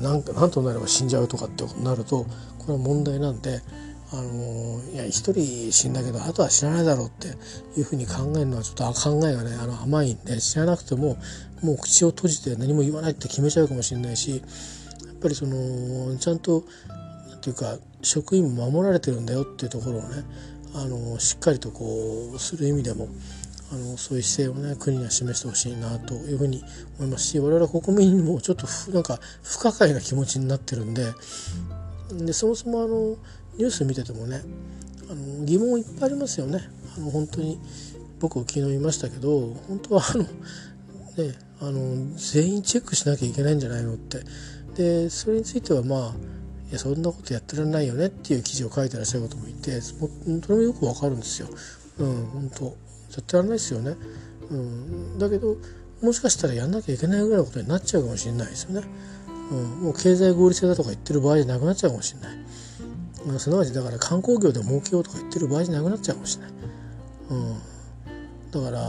[0.00, 2.24] なんか何となれば死んじゃうとかってことになると
[2.58, 3.60] これは問題なんで
[4.12, 7.28] あのいや一人死んだけどあとは知らないだろうって
[7.78, 11.16] いうふうに考えるのはちょっと考えがねあの甘いんで知らなくても
[11.62, 14.40] もう口を閉じて何も言わないって決めちゃうかもしれないしやっ
[15.20, 16.64] ぱりそのちゃんと
[17.40, 20.24] ていうか職員も守られてるんだよっていうところをね
[20.74, 23.08] あのしっかりとこうする意味でも
[23.72, 26.62] あのそういう姿勢をね国には示してほしいなというふうに
[26.98, 31.12] 思いますし我々国民にもちょっとなんか不可解な気持ちになってるんで
[32.12, 33.16] でそもそもあの
[33.56, 34.42] ニュース見ててもね
[35.10, 36.60] あの疑問いっぱいありますよね。
[36.96, 37.58] あの本当に
[38.20, 40.28] 僕昨日言いましたけど本当はあのね
[41.60, 44.20] あの全員チェックしなきゃいけないんじゃないのって
[44.76, 46.12] でそれについてはまあ
[46.74, 49.94] やそんなことやってられないよねっていう記事を書いてらっしゃる方もいてそ
[50.48, 51.48] れもよくわかるんですよ。
[51.98, 52.70] うん本当や
[53.20, 53.96] ってられないですよね。
[54.50, 55.56] うん、だけど
[56.02, 58.86] もしかしたらやんなきゃいけないぐらいのことになっちゃうかもしれないですよね。
[59.50, 62.38] うん、もう経済合理性だとか言ってる場合じゃなくなっちゃうかもしれない。
[63.26, 66.52] まあ、すなわちだから観光業で儲けようとか言ってる場合じゃなくなっちゃうかもしれない。
[67.30, 67.56] うん、
[68.54, 68.80] だから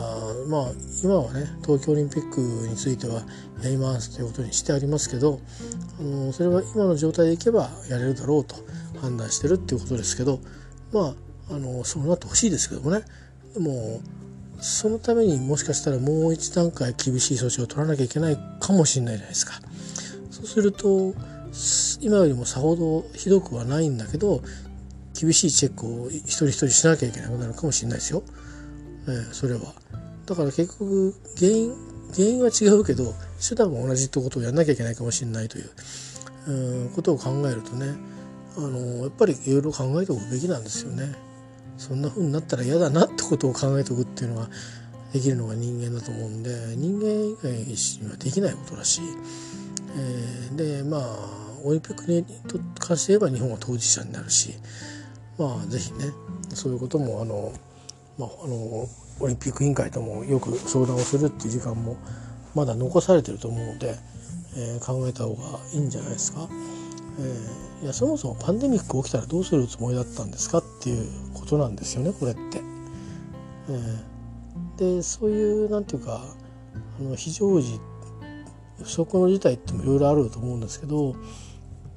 [0.47, 0.71] まあ
[1.03, 3.21] 今はね東京オリンピックについては
[3.63, 5.39] やりますということにしてありますけど、
[5.99, 8.55] あのそれは今の状態でいけばやれるだろうと
[9.01, 10.39] 判断してるっていうことですけど
[10.93, 11.15] ま
[11.49, 13.01] ああのそうなってほしいですけどもね
[13.53, 14.01] でも
[14.59, 19.53] そのためにもしかしたらもう一段階厳しい措置を取らなきゃいけないかもしれないじゃないですか。
[20.31, 21.13] そうすると
[22.01, 24.41] 今よりもさほどひどくはないんだけど
[25.19, 28.23] 厳しいチェックを一人一人しなきゃいけなくなるかもしれないですよ。
[29.07, 29.73] えー、それは。
[30.25, 31.73] だから結局原因
[32.15, 33.13] 原因は違うけど
[33.47, 35.69] 手段は同じってことをやんなきゃいけないかもしれないという、
[36.47, 37.93] うん、ことを考えるとね
[38.57, 41.13] あのやっぱりいろいろ考えておくべきなんですよね。
[41.77, 44.49] そんな風になったら嫌だなってことを考えておくっていうのは
[45.11, 49.01] できるのが人間だと思うんで人間以外にはできないことだし、
[49.97, 51.01] えー、でまあ
[51.65, 52.25] オリンピックに
[52.79, 54.53] 関して言えば日本は当事者になるし
[55.37, 56.11] まあ是非ね
[56.53, 57.51] そういうこともあの、
[58.17, 58.87] まあ、あの
[59.19, 61.97] オリンピック委員会ともよく相談をするっていう時間も
[62.53, 63.95] まだ残されてると思うので、
[64.57, 66.47] えー、考えた方がいいんじゃないですか。
[67.17, 72.61] えー、いやそもそもパンデミック起きたらどうするつもりだったんですかっていうことなんですよねこれって。
[73.69, 76.25] えー、でそういうなんていうか
[76.99, 77.79] あの非常時
[78.77, 81.15] 不測の事態ってもいろいろあると思うんですけど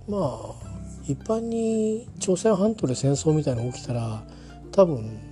[0.08, 0.68] まあ
[1.06, 4.22] 一般に朝鮮半島で戦争みたいなのが起きたら
[4.72, 5.27] 多分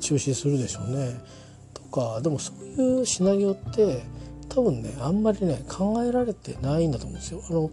[0.00, 1.20] 中止するでしょうね。
[1.74, 4.02] とかでもそういうシナリオって
[4.48, 7.42] 多分ねあんまりね考えられてないんだと思うんですよ。
[7.48, 7.70] あの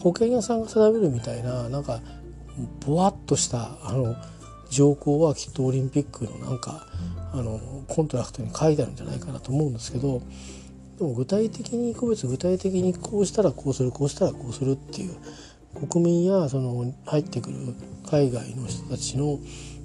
[0.00, 2.00] 保険屋さんが定めるみたいななんか
[2.84, 4.16] ぼわっとしたあの
[4.68, 6.86] 条項はきっとオリンピックのなんか
[7.32, 10.20] あの contract に書いてあるんじゃないかなと思うんですけど
[10.98, 15.16] でも具体的に個別具体的にこうしたらこうするこうしたらこうするっていう
[15.88, 17.56] 国民やその入ってくる
[18.10, 19.38] 海外の人たちの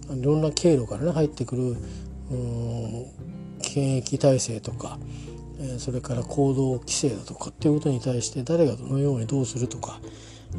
[0.10, 1.78] いろんな経路からね入ってくる
[3.62, 5.00] 検疫体制とか
[5.60, 10.00] えそれから行動規制だとかっていうことに対して誰がどのようにどうするとか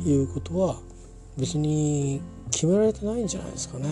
[0.05, 0.77] いうことは
[1.37, 3.89] 別に決められてないんじゃないですかね。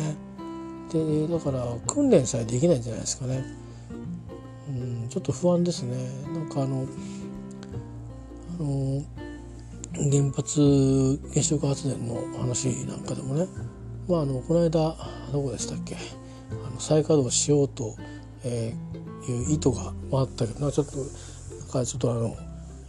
[0.93, 3.45] でだから訓練さえできないんじゃないですかね。
[4.69, 5.97] うんちょっと不安ですね。
[6.33, 6.87] なんかあの
[8.59, 9.03] あの
[9.95, 13.47] 原発原子力発電の話なんかでもね、
[14.09, 14.97] まあ、あのこの間
[15.33, 15.97] どこでしたっけ？
[16.51, 17.97] あの再稼働しようと、
[18.45, 21.03] えー、いう意図があったけどなちょっとな
[21.67, 22.37] んかちょっとあの、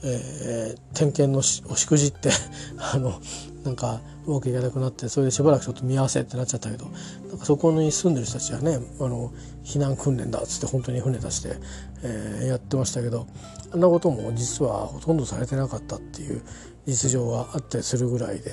[0.03, 2.29] えー、点検のしおしくじって
[2.93, 3.19] あの
[3.63, 6.85] なんかうまくいかなくなってそれでしばらくちょっと見合わせってなっちゃったけど
[7.29, 9.31] なんかそこに住んでる人たちはねあの
[9.63, 11.55] 避難訓練だっつって本当に船出して、
[12.03, 13.25] えー、やってましたけど
[13.73, 16.41] あんなことも実はほとんどされてなかったっていう
[16.85, 18.51] 実情があったりするぐらいで、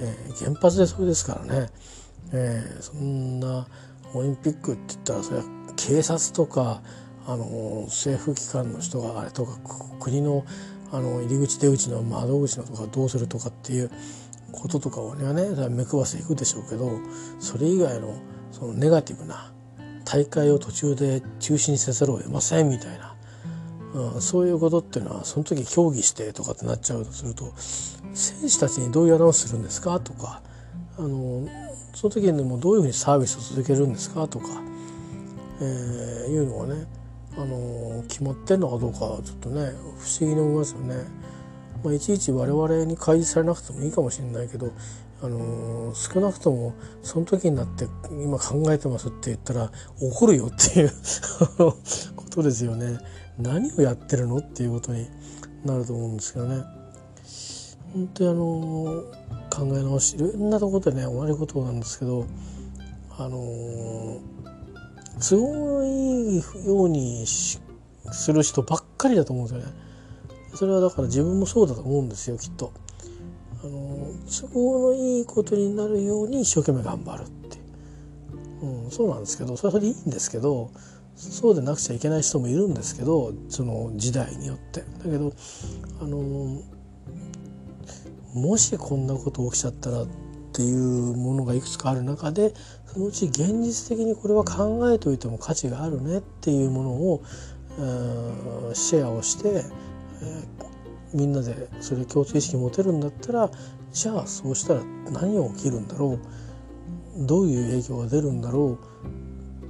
[0.00, 1.68] えー、原発でそれですからね、
[2.32, 3.66] えー、そんな
[4.14, 5.44] オリンピックって言ったらそれは
[5.76, 6.82] 警察とか
[7.26, 9.58] あの政府機関の人があれとか
[10.00, 10.44] 国の
[10.92, 13.90] あの入り口出口の窓口のとかどうするとかっていう
[14.52, 17.00] こととかはね目配せいくでしょうけど
[17.40, 18.14] それ以外の
[18.52, 19.52] そのネガティブな
[20.04, 23.15] 大会を途中で中止にせざるを得ませんみたいな、
[23.96, 27.52] うん、そういうことっていうのはその時協議してとかってなっちゃうとすると
[28.14, 29.98] 選手たちにどういうアナウンスするんですか？
[30.00, 30.42] とか
[30.98, 31.48] あの
[31.94, 34.28] その時にもどういうふうにサービスを続けるんですか？
[34.28, 34.46] とか、
[35.60, 36.86] えー、いうのはね
[37.38, 40.94] あの決まってんのかどうかちょっとね不思議に思いますよね。
[41.84, 44.72] まあ、いちいち我々に開示されなくてもいいかもしれないけど、
[45.22, 50.90] あの少なくともその時になって今考えてますって言ったら怒るよっていう
[52.16, 52.98] ことですよね。
[53.38, 54.38] 何をやってるの？
[54.38, 55.08] っていうことに
[55.64, 56.64] なると思うんですけどね。
[57.92, 59.04] 本当にあの
[59.50, 62.26] 考え直しいろんなところでね同じことなんですけど
[63.18, 64.20] あの
[65.18, 67.60] 都合のいいようにす
[68.32, 69.72] る人ばっかりだと思うんですよね。
[70.54, 72.72] それはだから自分もそうだと思うんですよきっと。
[73.62, 77.58] あの都合のいいことになるように一生懸命頑張るって
[78.62, 80.70] うん、そうなんですけどそれはそれでいいんですけど
[81.16, 84.80] そうでなくちゃいけない人もいるんですけどその時代によって。
[84.80, 85.32] だけど
[86.00, 86.62] あの
[88.34, 90.06] もしこんなこと起きちゃったらっ
[90.52, 92.52] ていうものがいくつかある中で
[92.86, 97.22] そのうち現実的にこれは考えておいても価値があるねっていうものを、
[98.74, 99.64] シェアをして、えー、
[101.14, 103.50] みんなでそれ共通意識持てるんだったら
[103.92, 106.18] じゃあそうしたら何が起きるんだろ
[107.18, 107.26] う？
[107.26, 108.95] どういう影響が出るんだろう？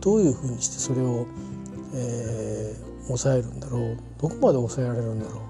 [0.07, 1.27] どういうふうにしてそれを、
[1.93, 3.99] えー、抑えるんだろう？
[4.23, 5.43] どこまで抑えられるんだろ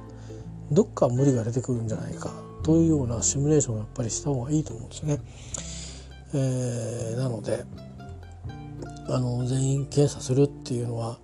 [0.71, 0.75] う？
[0.75, 2.33] どっか無理が出てくるんじゃないか？
[2.63, 5.19] というようなシミュレーションをやっぱりした方がいいと思うんですね。
[6.35, 7.65] えー、なので
[9.09, 11.19] あの全員検査するっていうのは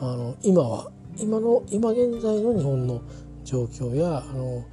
[0.00, 3.00] あの今は今の今現在の日本の
[3.42, 4.64] 状況やあの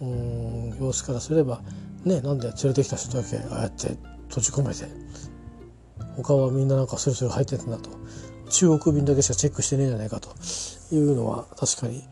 [0.00, 1.60] うん様子からすれば
[2.04, 4.86] ねなんで連れてきた人だけああやって閉じ込めて
[6.16, 7.90] 他はみんななんかスルスル入ってたんだと。
[8.50, 10.28] 中国便だけしかチェックしてねえんじゃないかと。
[10.92, 12.04] いうのは確かに、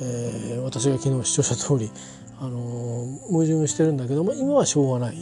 [0.00, 1.90] えー、私が昨日視聴した通り
[2.38, 5.16] あの、矛盾してるんだけども今はしょうがない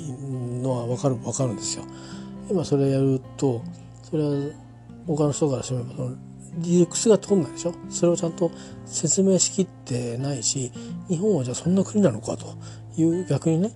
[0.62, 1.84] のは分かる分かるんですよ。
[2.50, 3.62] 今それやると
[4.02, 4.30] それは
[5.06, 6.16] 他の人からしてみればその
[6.58, 7.74] 理屈が通んないでしょ？
[7.88, 8.50] それをちゃんと
[8.84, 10.70] 説明しきってないし
[11.08, 12.56] 日本はじゃあそんな国なのかと
[12.96, 13.72] いう逆にね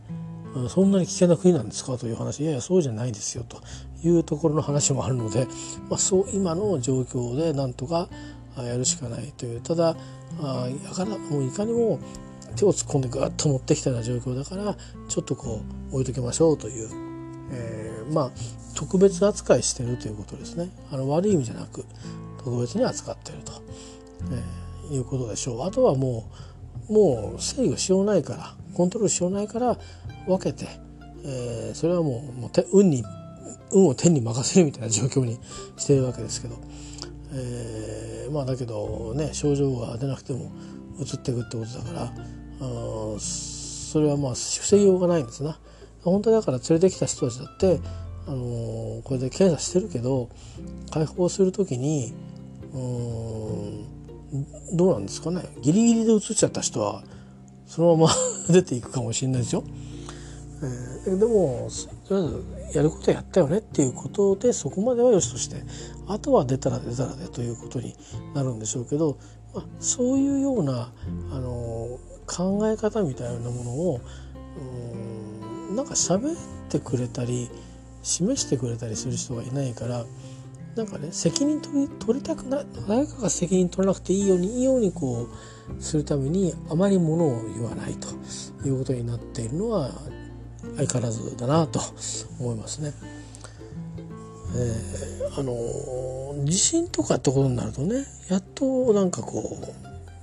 [0.68, 2.40] そんなに危険な国なんですかという話。
[2.40, 3.60] いやいやそうじゃないですよと。
[4.04, 5.46] いうところの話もあるので、
[5.88, 8.08] まあ、そう今の状況でなんとか
[8.56, 9.60] やるしかないという。
[9.60, 9.96] ただ
[10.40, 11.98] あやからもういかにも
[12.56, 14.76] 手を突っ込んでぐっと持ってきたような状況だから
[15.08, 16.88] ちょっとこう置いときましょうという、
[17.50, 18.30] えー、まあ
[18.74, 20.70] 特別扱いしてるということですね。
[20.90, 21.84] あの悪い意味じゃなく
[22.38, 23.52] 特別に扱ってると、
[24.90, 25.62] えー、いうことでしょう。
[25.66, 26.30] あとはも
[26.88, 29.78] うもう制御しようないからコントロールしようないから
[30.26, 30.66] 分けて、
[31.24, 33.04] えー、それはもうもう運に
[33.72, 35.38] 運を天に任せるみたいな状況に
[35.76, 36.56] してるわけですけど、
[37.32, 40.50] えー、まあだけどね症状が出なくても
[40.98, 45.58] うつっていくってことだからあそれはまあ防ぎようがないんですな。
[46.02, 47.80] 本当だから連れてきた人たちだって、
[48.26, 50.30] あのー、これで検査してるけど
[50.90, 52.12] 解放する時に
[52.74, 53.92] うん
[54.76, 57.04] どうなんですかねギリギリで移っちゃった人は
[57.66, 58.14] そのまま
[58.52, 59.64] 出ていくかもしれないですよ。
[60.62, 61.68] えー、でも
[62.08, 65.56] とりあえずやることやったよねっていうことでそこまではよしとして
[66.06, 67.94] あとは出たら出たらでということに
[68.34, 69.18] なるんでしょうけど、
[69.54, 70.92] まあ、そういうような
[71.32, 74.00] あの考え方みたいなものを
[75.68, 76.36] うんなんか喋っ
[76.68, 77.50] てくれたり
[78.02, 80.04] 示してくれたりする人がいないから
[80.76, 85.28] なんかね責任取り取りたくない誰かが責任取らなくていいようにいいようにこ
[85.78, 88.08] うするためにあまりものを言わないと
[88.66, 89.90] いうことになっているのは
[90.76, 91.80] 相変わらずだなと
[92.40, 92.92] 思いますね。
[94.54, 99.58] えー、あの地震とかってことになるとねやっとなんかこ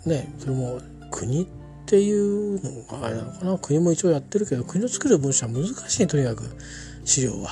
[0.06, 0.80] うねそれも
[1.12, 1.48] 国っ
[1.88, 6.44] ていうのがあれなのかな国も一応やってるけど国の作る文章は難しいとにかく
[7.06, 7.50] 資料は。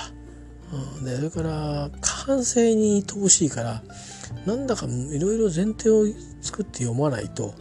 [1.00, 3.82] うん、でそれから過半性に乏しいから
[4.46, 6.06] なんだかいろいろ前提を
[6.42, 7.54] 作って読まないと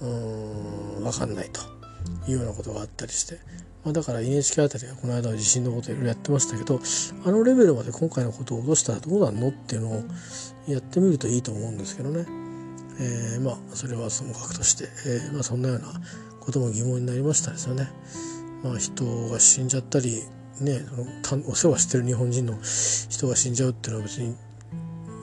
[0.00, 1.60] うん分かんないと
[2.30, 3.38] いうようなことがあったりして
[3.86, 6.80] まあ、だから NHK あたりがこの間は地震のこといろいろやってましたけど
[7.24, 10.04] あのレベルまで今回のことを落としたらどうなんのっていうのを
[10.66, 12.26] やってみるといいと思うんですけどね、
[12.98, 15.86] えー、まあそれはその格として、えー、まあ、そんなような
[16.40, 17.88] ことも疑問になりましたですよね。
[18.64, 20.24] まあ、人が死んじゃったり
[20.60, 20.80] ね
[21.22, 22.58] そのお世話してる日本人の
[23.08, 24.34] 人が死んじゃうっていうのは別に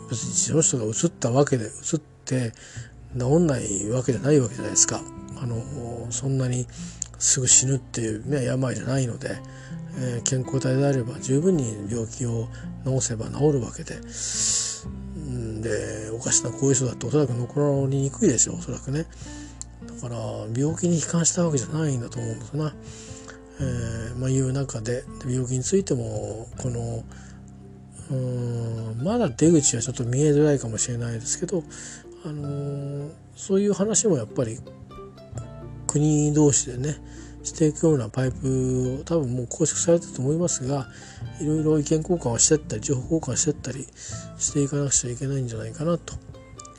[0.09, 2.53] 別にその人が移ったわけで移って
[3.19, 5.01] 治んないわけじゃないわけじゃないですか。
[5.41, 6.65] あのそんなに
[7.23, 9.37] すぐ死ぬっていう、ね、病じゃないので、
[9.97, 12.49] えー、健康体であれば十分に病気を
[12.85, 13.95] 治せば治るわけで。
[15.61, 19.05] でおかしな後遺症だっておそらく残りにくいでしょうおそらくね
[20.01, 20.17] だから
[20.55, 22.75] 病気に悲観したわけじゃないんだと思うんですな、
[23.61, 27.03] えー、まあ、いう中で病気についてもこの
[28.11, 31.63] うんまだ出口はちょっと見えづらいかもしれないですけど、
[32.25, 34.59] あのー、そういう話もやっぱり
[35.87, 36.97] 国同士でね
[37.43, 40.87] していくようなパイプを多分もう構築されてると思いますが
[41.41, 43.87] いろいろ意見交換をしてったり情報交換してったり
[44.37, 46.15] していかなくちゃいけないんじゃないかなと、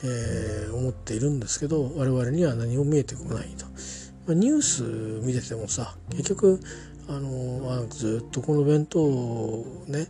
[0.03, 3.65] えー、思っているんですけど我々には何も見えてこないと。
[4.27, 4.83] まあ、ニュース
[5.23, 6.59] 見ててもさ結局
[7.07, 10.07] あのあずっとこの弁当をね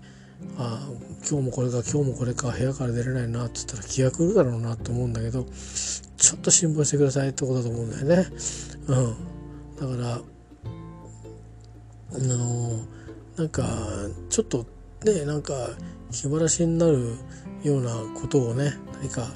[0.57, 0.87] あ
[1.29, 5.45] 今日もこれか今日もこれか部屋から出れないなって言ったら気が狂うだろうなと思うんだけど
[6.17, 8.27] ちょっと辛抱してくださいってことだと思うんだよね。
[8.87, 8.95] う
[9.87, 10.34] ん、だから
[12.15, 12.79] あの
[13.37, 13.63] なんか
[14.29, 14.65] ちょっと
[15.03, 15.53] ねなんか
[16.11, 17.15] 気晴らしになる
[17.63, 19.27] ようなことをね何か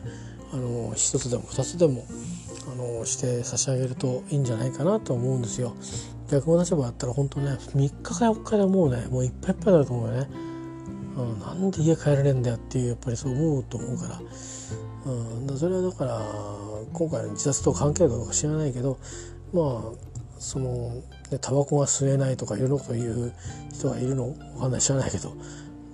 [0.53, 2.05] あの一つでも二つでも
[2.71, 5.75] あのして差し上げるといいんじゃないかなと思うんですよ。
[6.31, 10.29] 逆の立場だったら本当ね3日か4日でもうねもういっぱいいっぱいだと思うよね。
[11.17, 14.21] うん、なんで家帰られんだよっていうやっぱりそう思うと思うから、
[15.05, 16.21] うん、それはだから
[16.93, 18.97] 今回の自殺と関係あるかどうか知らないけど
[19.51, 20.93] まあその
[21.29, 23.33] でタバコが吸えないとかいろんなこと言う
[23.71, 25.33] 人がいるのわかんない知らないけど。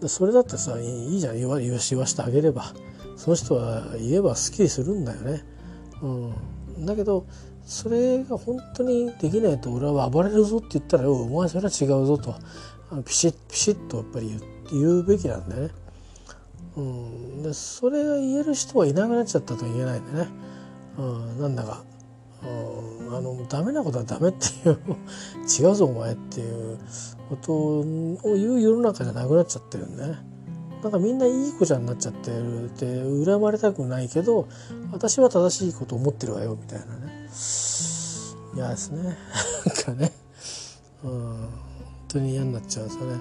[0.08, 1.38] それだってさいいじゃん。
[1.38, 2.74] 言わ言わしてあげれば。
[3.16, 5.44] その人は言えばすっきりするんだよね。
[6.02, 7.26] うん、だけど
[7.66, 12.36] それが本当にできないと俺は暴れるぞって言ったら「お前それは違うぞ」と。
[13.04, 14.40] ピシッピシッとやっぱり
[14.72, 15.74] 言うべきなんだよね。
[16.78, 20.28] うん、でそれが言える人はいなくなっちゃったと言えないんでね、
[20.98, 21.84] うん、なんだか、
[23.12, 24.78] あのダメなことはダメっていう
[25.60, 26.78] 違うぞお前っていう
[27.30, 27.84] ことを
[28.24, 30.36] 言う世の中じゃなくなっちゃってるんでね。
[30.84, 32.86] なんかみんないい子ちゃんになっちゃってるって
[33.26, 34.48] 恨まれたくないけど
[34.92, 37.28] 私は正しいこと思ってるわよみたいなね。
[38.56, 39.02] 嫌ですね。
[39.04, 39.16] なん
[39.84, 40.12] かね、
[41.04, 41.50] うん、本
[42.08, 43.20] 当に嫌になっちゃうんですよね。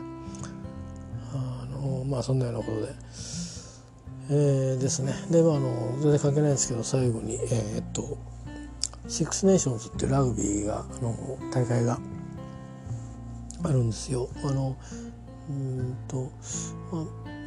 [1.33, 2.95] あのまあそんなようなことで。
[4.31, 5.14] えー、ですね。
[5.31, 8.18] でまああの全然関係ないんですけど最後にえー、っと
[9.07, 11.15] シックスネーションズっていうラグビーがあの
[11.53, 11.99] 大会が
[13.63, 14.29] あるんですよ。
[14.45, 14.77] あの
[15.49, 16.31] うんと、
[16.91, 17.05] まあ、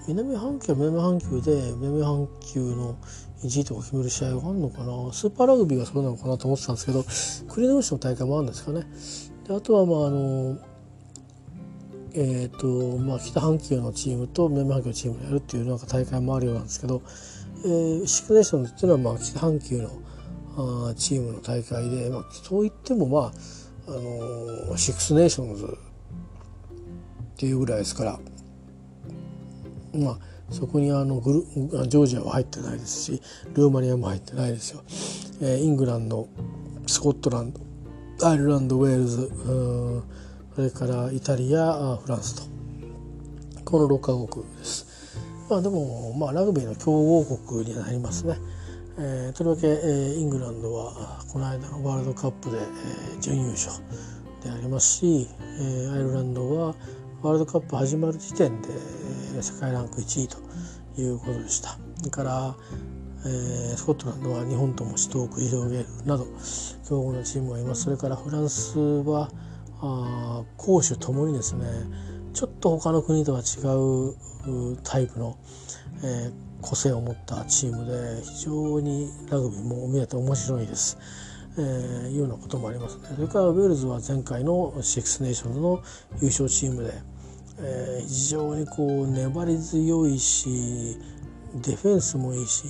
[0.07, 2.95] 南半球は南半球で南半球の
[3.43, 7.03] 1位とか決める試合があるのかなスーパーラグビーがそうなのかなと思ってたんですけど
[7.53, 8.85] 国同士の大会もあるんですかね。
[9.47, 10.57] であとはまああの
[12.13, 17.03] えーとまあ、北半球のチームと南半球のチームでやるっていうなんか大会もあるようなんですけど、
[17.63, 19.91] えー、シックスネーションズっていうのはまあ北半球の
[20.57, 23.31] あチームの大会で、まあ、そう言ってもまあ、
[23.87, 28.19] あの、シックスネーションズっていうぐらいですから
[29.93, 30.17] まあ
[30.49, 33.21] そこにあのグルジョージアは入ってないですし
[33.53, 34.81] ルーマニアも入ってないですよ。
[35.41, 36.29] えー、イングランド
[36.87, 37.59] スコットランド
[38.27, 39.31] アイルランドウェールズ
[40.55, 42.43] それからイタリアフランスと
[43.65, 44.87] この6カ国です。
[45.49, 48.37] まあ、でも、まあ、ラグビーの強豪国になりますね。
[48.99, 53.83] えー、とりわけ、えー、イングランドはこの間のワールドカップで、えー、準優勝
[54.43, 56.75] でありますし、えー、アイルランドは
[57.21, 60.37] ワールドカップ始まる時点で、えー、世界ランク1位と
[60.99, 61.77] いうことでした。
[61.97, 62.55] それから、
[63.25, 66.25] え、スコットランドは日本とも死闘を繰り広げるなど
[66.87, 67.83] 強豪のチームがいます。
[67.83, 69.29] それからフランスは
[69.79, 71.65] あ攻守ともにですね
[72.33, 75.37] ちょっと他の国とは違うタイプの、
[76.03, 80.97] えー、個性を持ったチームで非常にラグビーも見えて面白いです。
[81.59, 83.09] えー、いうようなこともありますね。
[83.15, 85.81] それからウェールズは前回のシックスネーションズの
[86.21, 86.93] 優勝チームで、
[87.59, 90.97] えー、非常にこう粘り強いし
[91.55, 92.65] ディフェンスもいいし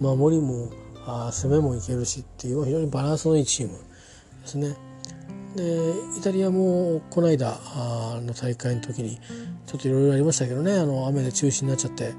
[0.00, 0.70] 守りも
[1.04, 4.76] あ攻めもいけるしっていう非常にバランスのいいチームですね。
[5.56, 9.18] でイタリアもこの間あの大会の時に
[9.66, 12.12] ちょっといろいろありましたけどねあの雨で中止になっちゃって、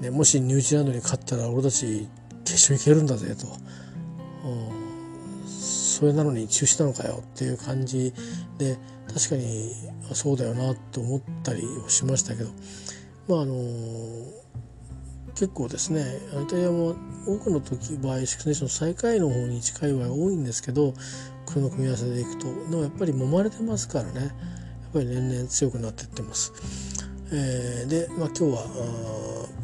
[0.00, 2.08] ね、もしニュージーランドに勝ったら俺たち
[2.44, 3.46] 決勝行けるんだぜと、
[4.46, 8.12] うん、それなのに中止なのかよっていう感じ
[8.58, 8.76] で
[9.12, 9.72] 確かに
[10.12, 12.50] そうだよなと思ったりをしましたけど。
[13.28, 13.54] まああの
[15.34, 16.04] 結構ですね
[16.44, 16.94] イタリアも
[17.26, 20.94] 多くの時場合シクスネーション最下位の方に近い場合多いんですけど
[21.44, 22.46] この組み合わせでいくと。
[22.70, 24.20] でもやっぱり揉まれてますからね。
[24.20, 24.30] やっ
[24.92, 26.52] ぱり年々強くなっていってます。
[27.32, 28.64] えー、で、まあ、今日は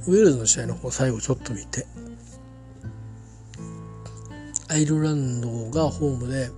[0.07, 1.87] ウェールズの試合の方最後ちょっと見て。
[4.69, 6.49] アイルランドがホームで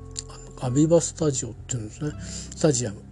[0.61, 2.13] アビバスタジオっていうんですね。
[2.21, 3.03] スタジアム、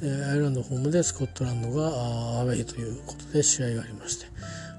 [0.00, 1.88] えー、アイルランドホームでスコットランドが
[2.38, 4.26] アウェイということで試合がありまして。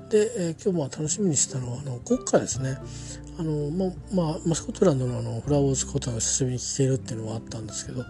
[0.10, 2.78] で、えー、今日も楽しみにしたのはあの国歌ですね。
[3.38, 8.06] あのままあ、スコットランドのあのフラワーズコートが久しぶりに聴けるっていうのはあったんですけど、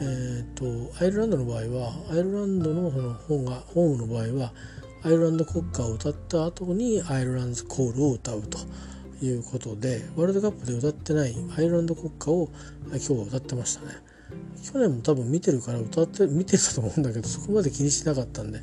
[0.00, 4.52] えーと、アイルランドの場合はアイルランドのその本がホームの場合は
[5.02, 8.58] アイルランド国歌を歌った後にアイルランズコールを歌うと
[9.22, 12.48] いうことでワールドカップで歌ってないアイルランド国歌を
[12.88, 13.96] 今日は歌ってましたね。
[14.64, 18.60] 去年も多分見てるから歌って見てたと思うんだけどそこまで気にしなかったんで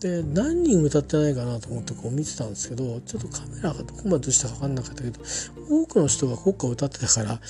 [0.00, 5.20] で何人歌ってないかなと思ってこう見てたんですけどちょっとカメラがどこまでどしたか分かんなかったけど
[5.68, 7.40] 多くの人が国歌を歌ってたから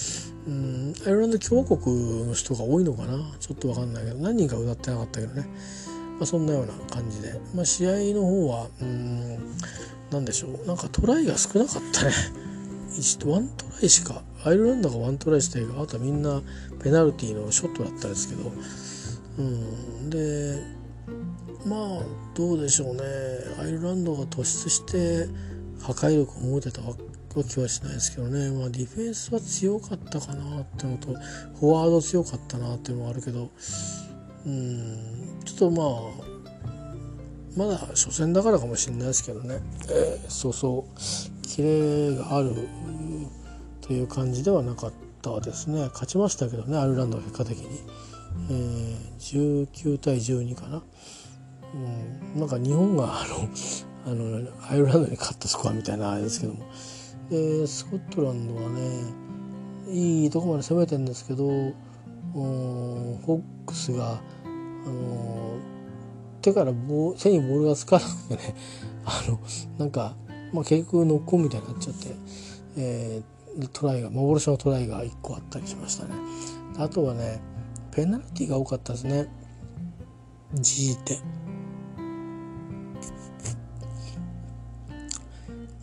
[0.49, 3.19] うんアイルランド共和国の人が多いのかな？
[3.39, 9.39] ちょっと分かんないけど何人か歌ってなかったけどね、まあ、そんなような感じで、まあ、試合の方はうん
[10.11, 10.67] 何でしょう。
[10.67, 12.13] なんかトライが少なかったね。
[12.91, 16.43] 1ワントライしかアイルランドがワントライしてあとはみんな
[16.83, 18.51] ペナルティーのショットだったんですけど。
[19.39, 20.80] うんで
[21.67, 22.03] まあ
[22.35, 23.03] どうでしょうね。
[23.61, 25.27] アイルランドが突出して
[25.83, 26.81] 破壊力を持てた
[27.45, 31.09] 気はしないですけどね、まあ、ディフェンスは強かったかなっていうのと
[31.61, 33.51] フォワード強かったなっていうのもあるけど
[34.47, 35.85] うんちょっとま
[36.27, 36.31] あ
[37.57, 41.01] まだ初戦だからかもしれないですけどね、えー、そうそう。
[41.49, 42.55] キレがある
[43.81, 45.89] という感じではなかったですね。
[45.89, 47.81] 勝ちましたけどねアイルランドは結果的に、
[48.51, 50.83] えー、19対12かな。
[51.75, 53.49] うん、なんか日本があの
[54.07, 56.65] あのアイルランドに勝ったスコアみたいなあれですけども
[57.31, 58.81] でスコットランドはね
[59.89, 61.75] いいとこまで攻めてるんですけどうん
[62.35, 64.21] ホッグが、
[64.85, 65.59] あの
[66.43, 68.55] 手から棒手にボールがつかなくてね
[69.05, 69.41] あの
[69.79, 70.17] なんか、
[70.53, 72.09] まあ、結局ノックオンみたいになっちゃって、
[72.79, 76.15] えー、トライが幻のトライが1個あったりしましたね。
[76.79, 77.41] あとはね
[77.91, 79.27] ペナルティが多かったですね。
[80.55, 81.19] G 点。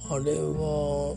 [0.10, 1.16] あれは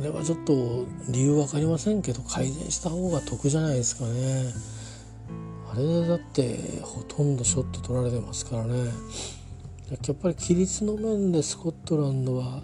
[0.00, 4.52] あれはちょっと理由分かりませんけど改善した方が得じゃないですかね。
[5.72, 8.90] あれだってほとんどショット取られてますからね。
[9.90, 12.62] やっぱり規律の面でスコットランドは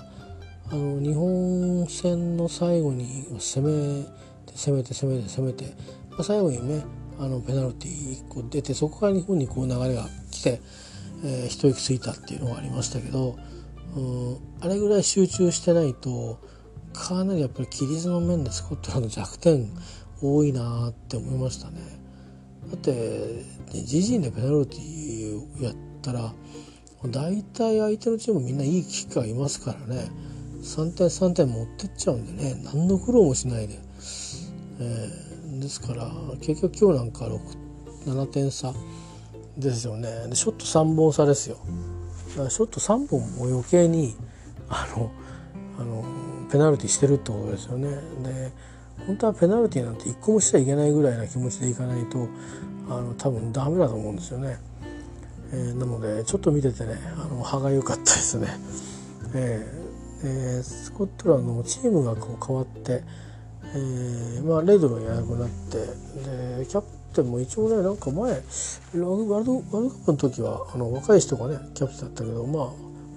[0.71, 4.05] あの日本戦の最後に攻め
[4.47, 5.65] て攻めて攻めて攻めて、
[6.11, 6.85] まあ、最後にね
[7.19, 10.61] あのペナルティー1個出てそこから日本にこう流れが来て、
[11.25, 13.37] えー、一息ついたっていうのがありましたけど
[13.99, 16.39] うんあれぐらい集中してないと
[16.93, 19.69] かなりやっぱり規律の面でスコットランド弱点
[20.23, 21.81] 多いなって思いましたね。
[22.71, 22.97] だって、ね、
[23.75, 26.33] 自陣でペナルティーやったら
[27.07, 30.11] 大体相手のチームみんないいキッカーいますからね。
[30.63, 33.79] 3点3点持ってっちゃうんでね何の苦労もしないで、
[34.81, 37.41] えー、ですから結局今日なんか6
[38.07, 38.75] 7点差
[39.57, 40.29] ですよね。
[40.29, 41.59] でショット3本差ですよ。
[42.29, 44.17] ショット3本も余計に
[44.69, 45.11] あの
[45.79, 46.05] あの
[46.51, 47.89] ペナルティしてるってことですよね。
[48.23, 48.53] で
[49.07, 52.29] 本当はペナルティなんて1個もしちゃいけないぐらいな気持ちでいかないと
[52.89, 54.59] あの多分ダメだと思うんですよね。
[55.53, 58.49] えー、なのでちょっと見ててねあの歯が良かったですね。
[59.35, 59.89] えー
[60.25, 63.05] えー、スコットランドもチームがこう変わって、
[63.75, 65.79] えーまあ、レイドロいなくなって
[66.59, 68.39] でキャプテンも一応ねなんか前ワー
[68.95, 72.65] ルドワールドカップの時はあの若い人がねキャプテンだったけどまあ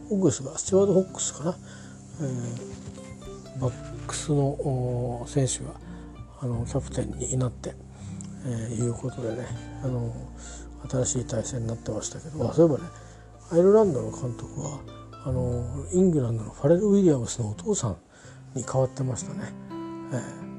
[0.09, 1.57] ホックスがスチュワード・ホックスかな、
[2.21, 3.71] えー、バッ
[4.07, 5.71] クスの選手が
[6.41, 7.73] あのキャプテンになって、
[8.45, 9.47] えー、いうことでね
[9.83, 10.13] あの
[10.89, 12.89] 新しい体制になってましたけどそういえばね
[13.51, 14.79] アイルランドの監督は
[15.23, 15.63] あの
[15.93, 17.97] イングランドのファレル・ウィリアムスのお父さん
[18.55, 19.53] に変わってましたね。
[20.11, 20.50] えー、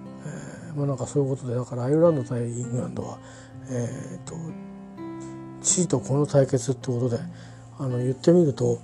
[0.76, 3.18] まあ、なんかそういうことでだからアイルランド対イングランドは、
[3.70, 4.34] えーと、
[5.62, 7.18] 地位とこの対決ってことで
[7.78, 8.80] あの言ってみると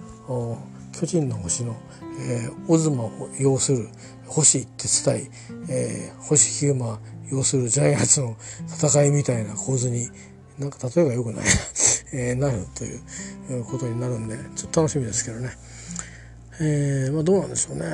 [0.93, 1.76] 巨人の星の
[2.20, 3.89] えー、オズマを要する
[4.26, 5.30] 星って伝
[5.68, 6.99] ええー、星ヒューマ
[7.30, 8.36] 要するジャイアンツの
[8.66, 10.09] 戦いみたいな構図に
[10.59, 11.45] なんか例えが良くない
[12.12, 12.95] えー、なるとい
[13.61, 15.51] うことになるんでちょっと楽しみですけどね。
[16.61, 17.84] えー、まあどうなんでしょうね。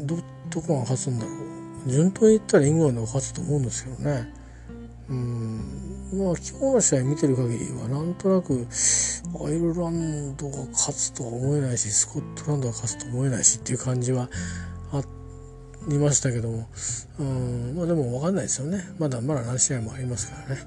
[0.00, 0.16] ど、
[0.50, 1.61] どこが勝つんだろう。
[1.86, 4.32] 順当に言ったらイングランドが勝つと思うんですけどね。
[5.08, 5.92] うん。
[6.12, 8.66] まあ今日の試合見てる限りはなんとなく
[9.44, 14.28] アイルランドが勝つとは思えないしスコットランドが勝つと思えないしっていう感じは
[14.92, 15.02] あ
[15.88, 16.68] りましたけども、
[17.18, 18.84] うん、まあでも分かんないですよね。
[18.98, 20.62] まだまだ何試合もありますからね、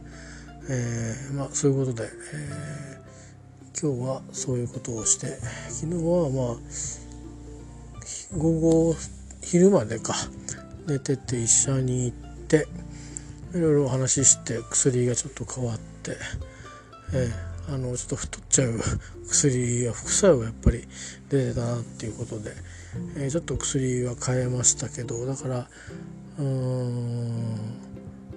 [0.70, 5.28] えー、まあそういうことで、えー、今日はそういうことをして
[5.70, 6.57] 昨日はまあ
[8.38, 8.95] 午後
[9.41, 10.16] 昼までか。
[10.88, 12.17] 寝てて医者に行っ
[12.47, 12.67] て
[13.53, 16.17] いろいろお話しして薬がちょっと変わって、
[17.13, 18.79] えーあのちょっと太っちゃう
[19.27, 20.83] 薬や副作用がやっぱり
[21.29, 22.51] 出てたなっていうことで、
[23.17, 25.67] えー、ちょっと薬は変えましたけどだから
[26.38, 27.79] うーん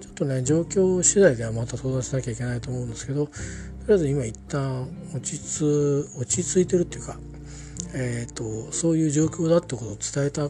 [0.01, 3.31] ちょっとね状況次第ではまた相談しなきゃいけないと思うんですけどと
[3.87, 7.17] りあえず今一旦落ち着落ち着いてるっていうか、
[7.93, 10.49] えーと、そういう状況だってことを伝えた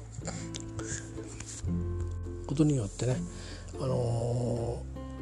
[2.49, 3.17] ことによってね、
[3.79, 4.81] あの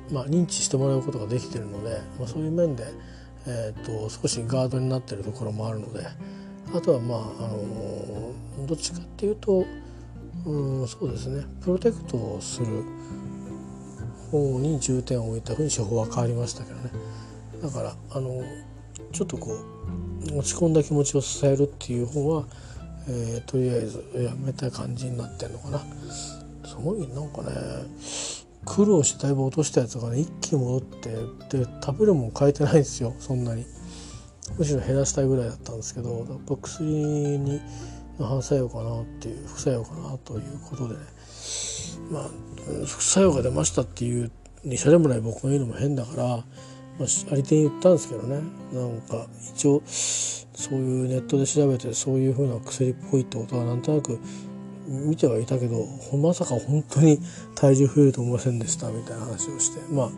[0.10, 2.86] ー、まあ、認知してもらうことができてるので、まあ、そういう面で
[3.50, 6.06] えーと、少しガードになってるところもあるので
[6.74, 9.66] あとはまあ、あのどっちかっていうと
[10.46, 12.84] うんそうですねプロテクトをする
[14.32, 16.92] 方に重点を置いたふうに処方は変わりましたけどね。
[17.64, 18.44] だからあの
[19.14, 22.46] ちょっとこう落ち込んだ気持ちを支えるっていう方は、
[23.08, 25.82] えー、とりあえずやめた感じになってんのかな。
[26.78, 27.52] ごいなんかね
[28.66, 31.10] 苦労してだいぶ落としたやつがね一気に戻って
[31.58, 33.66] で食べるもん変えてないんですよそんなに。
[34.58, 37.62] むしろ減らしたいぐらいだったんですけどやっぱ薬に
[38.18, 40.96] 反作用かなっていう副作用かなということで。
[40.96, 41.02] ね
[42.12, 42.30] まあ
[42.86, 44.32] 副作用が出ましたっていう
[44.64, 46.44] 医者でもない僕が言うのも変だから、まあ、
[47.32, 48.42] あり手に言ったんですけどね。
[48.74, 54.20] なんか一応そういうネットで調べてそういう風な薬っぽいってことはなんとなく
[54.88, 55.86] 見てはいたけど
[56.18, 57.20] まさか本当に
[57.56, 60.10] 体重増えると思いませんでしたみたいな話をしてまあ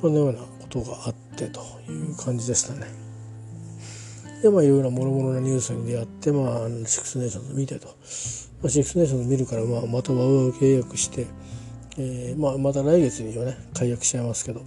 [0.00, 2.86] そんなようなことがあってという感じでしたね。
[4.42, 7.88] でまあいろいろもろもろなニュースに出会ってまあシックスネーションズ見てと。
[8.60, 11.26] まあ、シックスネーションズ見るから、まあ、また WOWOW 契約して、
[11.96, 14.62] えーまあ、また来月にはね解約しちゃいますけど、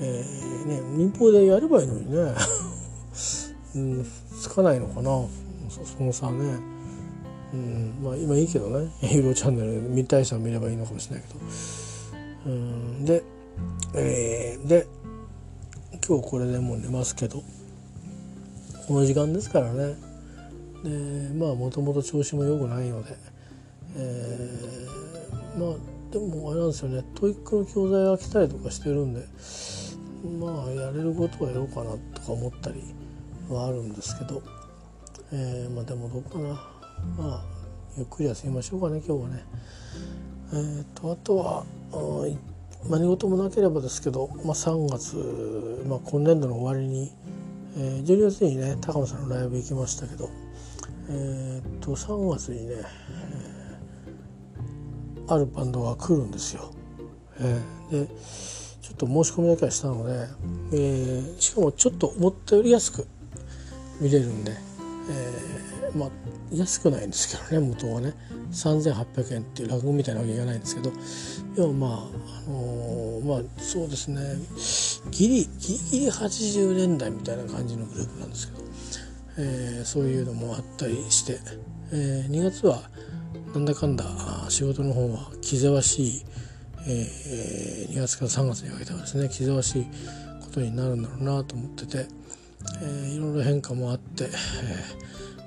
[0.00, 2.34] えーね、民放でやればいいのにね、
[3.76, 4.06] うん、
[4.40, 5.24] つかないのかな。
[5.68, 6.58] その差ね、
[7.56, 8.04] うん。
[8.04, 8.90] まあ、今いいけどね。
[9.02, 11.40] ユーローチャンネル見たい人は見ればいいのかもしれないけど、
[12.46, 13.22] うん、で、
[13.94, 14.86] えー、で
[16.06, 17.42] 今日これでもう寝ますけど。
[18.86, 19.96] この時間ですからね。
[20.84, 23.16] でまあもともと調子も良くないので、
[23.96, 27.02] えー、まあでもあれなんですよね。
[27.16, 29.26] TOEIC の教材が来たりとかしてるんで。
[30.40, 32.82] まあやれることはやろうかなとか思ったり
[33.48, 34.42] はあるんですけど、
[35.32, 36.75] えー、まあでもどうかな。
[37.16, 37.44] まあ
[37.96, 39.44] ゆっくり休みましょうかね今日はね。
[40.52, 41.64] えーと、あとは
[42.88, 47.12] 何事もなければですけど、まあ、3月、まあ、今年度の終わりに、
[47.76, 50.30] えー、12月にね高野さんのライブ行きましたけど
[51.08, 56.70] えー、っと3月にね、えー、あるバンドが来るんですよ。
[57.38, 58.06] えー、で
[58.82, 60.28] ちょっと申し込みだけはしたので、
[60.72, 63.06] えー、しかもちょっと思ったより安く
[64.00, 64.52] 見れるんで、
[65.08, 66.10] えー、まあ
[66.52, 68.14] 安くないんですけどね元はね。
[68.52, 70.92] 3800円っていう落語みたいなわけいかないんですけど。
[71.56, 74.20] 要はまあ、あのー、まあそうですね。
[75.10, 78.66] ギリギリギリ80年代みたいな感じのグループなんですけど。
[79.38, 81.38] えー、そういうのもあったりして、
[81.92, 82.82] えー、2月は
[83.54, 84.04] なんだかんだ
[84.48, 86.24] 仕事の方は気ぜわしい、
[86.88, 89.86] えー、2月から3月にかけてはですね気ぜわしい
[90.40, 92.06] ことになるんだろうなと思ってて、
[92.82, 94.30] えー、いろいろ変化もあって、えー、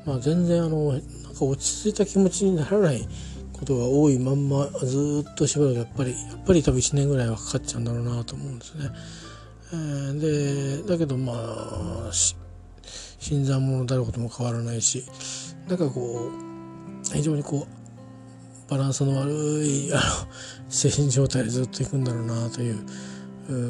[0.06, 3.08] まあ、全然あのなんか落ち着いた気持ちにならない
[3.54, 8.90] ことが多いまんまずっとしばらくやっぱりやっぱり多分1年ぐらいはかかっちゃうんだろうなと思うんですね。
[9.72, 12.10] えー、でだけどまあ
[13.20, 15.06] 新参者であることも変わらないし
[15.68, 19.32] なんかこう非常にこうバランスの悪
[19.66, 20.02] いあの
[20.70, 22.78] 精神状態でずっといくんだろうなという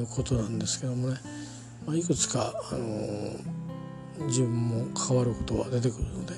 [0.08, 1.18] ことなんですけどもね、
[1.90, 6.36] まあ、いくつか、あの自分も関わることは出てくるので、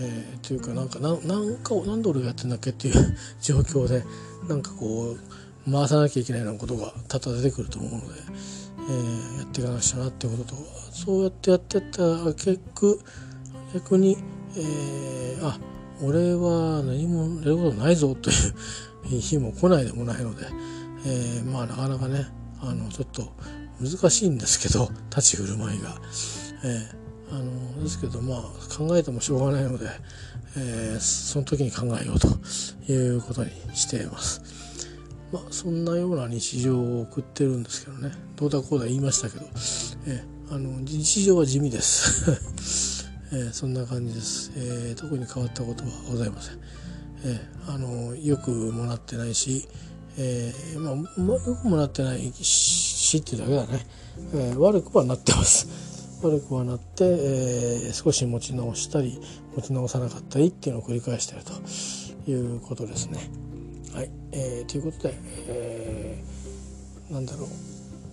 [0.00, 4.02] えー、というかなんかななんかを何で俺がやってんだっけっていう 状況で
[4.48, 5.14] なんかこ
[5.66, 8.20] う回さなきゃいけないようなことが多々出てくると思うので。
[8.88, 10.54] えー、やっていかなくちゃなってことと
[10.90, 13.00] そうやってやってた結局
[13.74, 14.16] 逆に、
[14.56, 15.58] えー、あ
[16.02, 18.32] 俺は何もやることないぞとい
[19.18, 20.46] う 日も来ないでもないので、
[21.04, 22.26] えー、まあなかなかね
[22.62, 23.30] あのちょっと
[23.80, 25.96] 難しいんですけど立ち振る舞いが。
[26.62, 28.40] えー、あのですけどまあ
[28.76, 29.86] 考えてもしょうがないので、
[30.56, 32.28] えー、その時に考えようと
[32.92, 34.42] いうことにしています。
[35.32, 38.12] まあ、そんなような日常を送ってるんですけどね。
[38.36, 39.46] どうだこうだ言いましたけど、
[40.06, 46.58] えあの日常は地味です、 えそんな感じです、えー、特に変わったことはございません、
[47.24, 49.68] えあのよくもらってないし、
[50.22, 53.86] えー、まあ、よくもらってないしっていうだけだね、
[54.34, 55.66] え悪くはなってます。
[56.22, 59.18] 悪くはなって、え少し持ち直したり
[59.56, 63.30] 持ち直さなかったりっていうのを繰り返しているということですね。
[63.94, 65.14] はい、えー、ということで、
[65.48, 67.48] えー、なんだろう。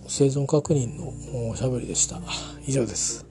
[0.08, 2.18] 生存確認のおしゃべりでした。
[2.66, 3.26] 以上です。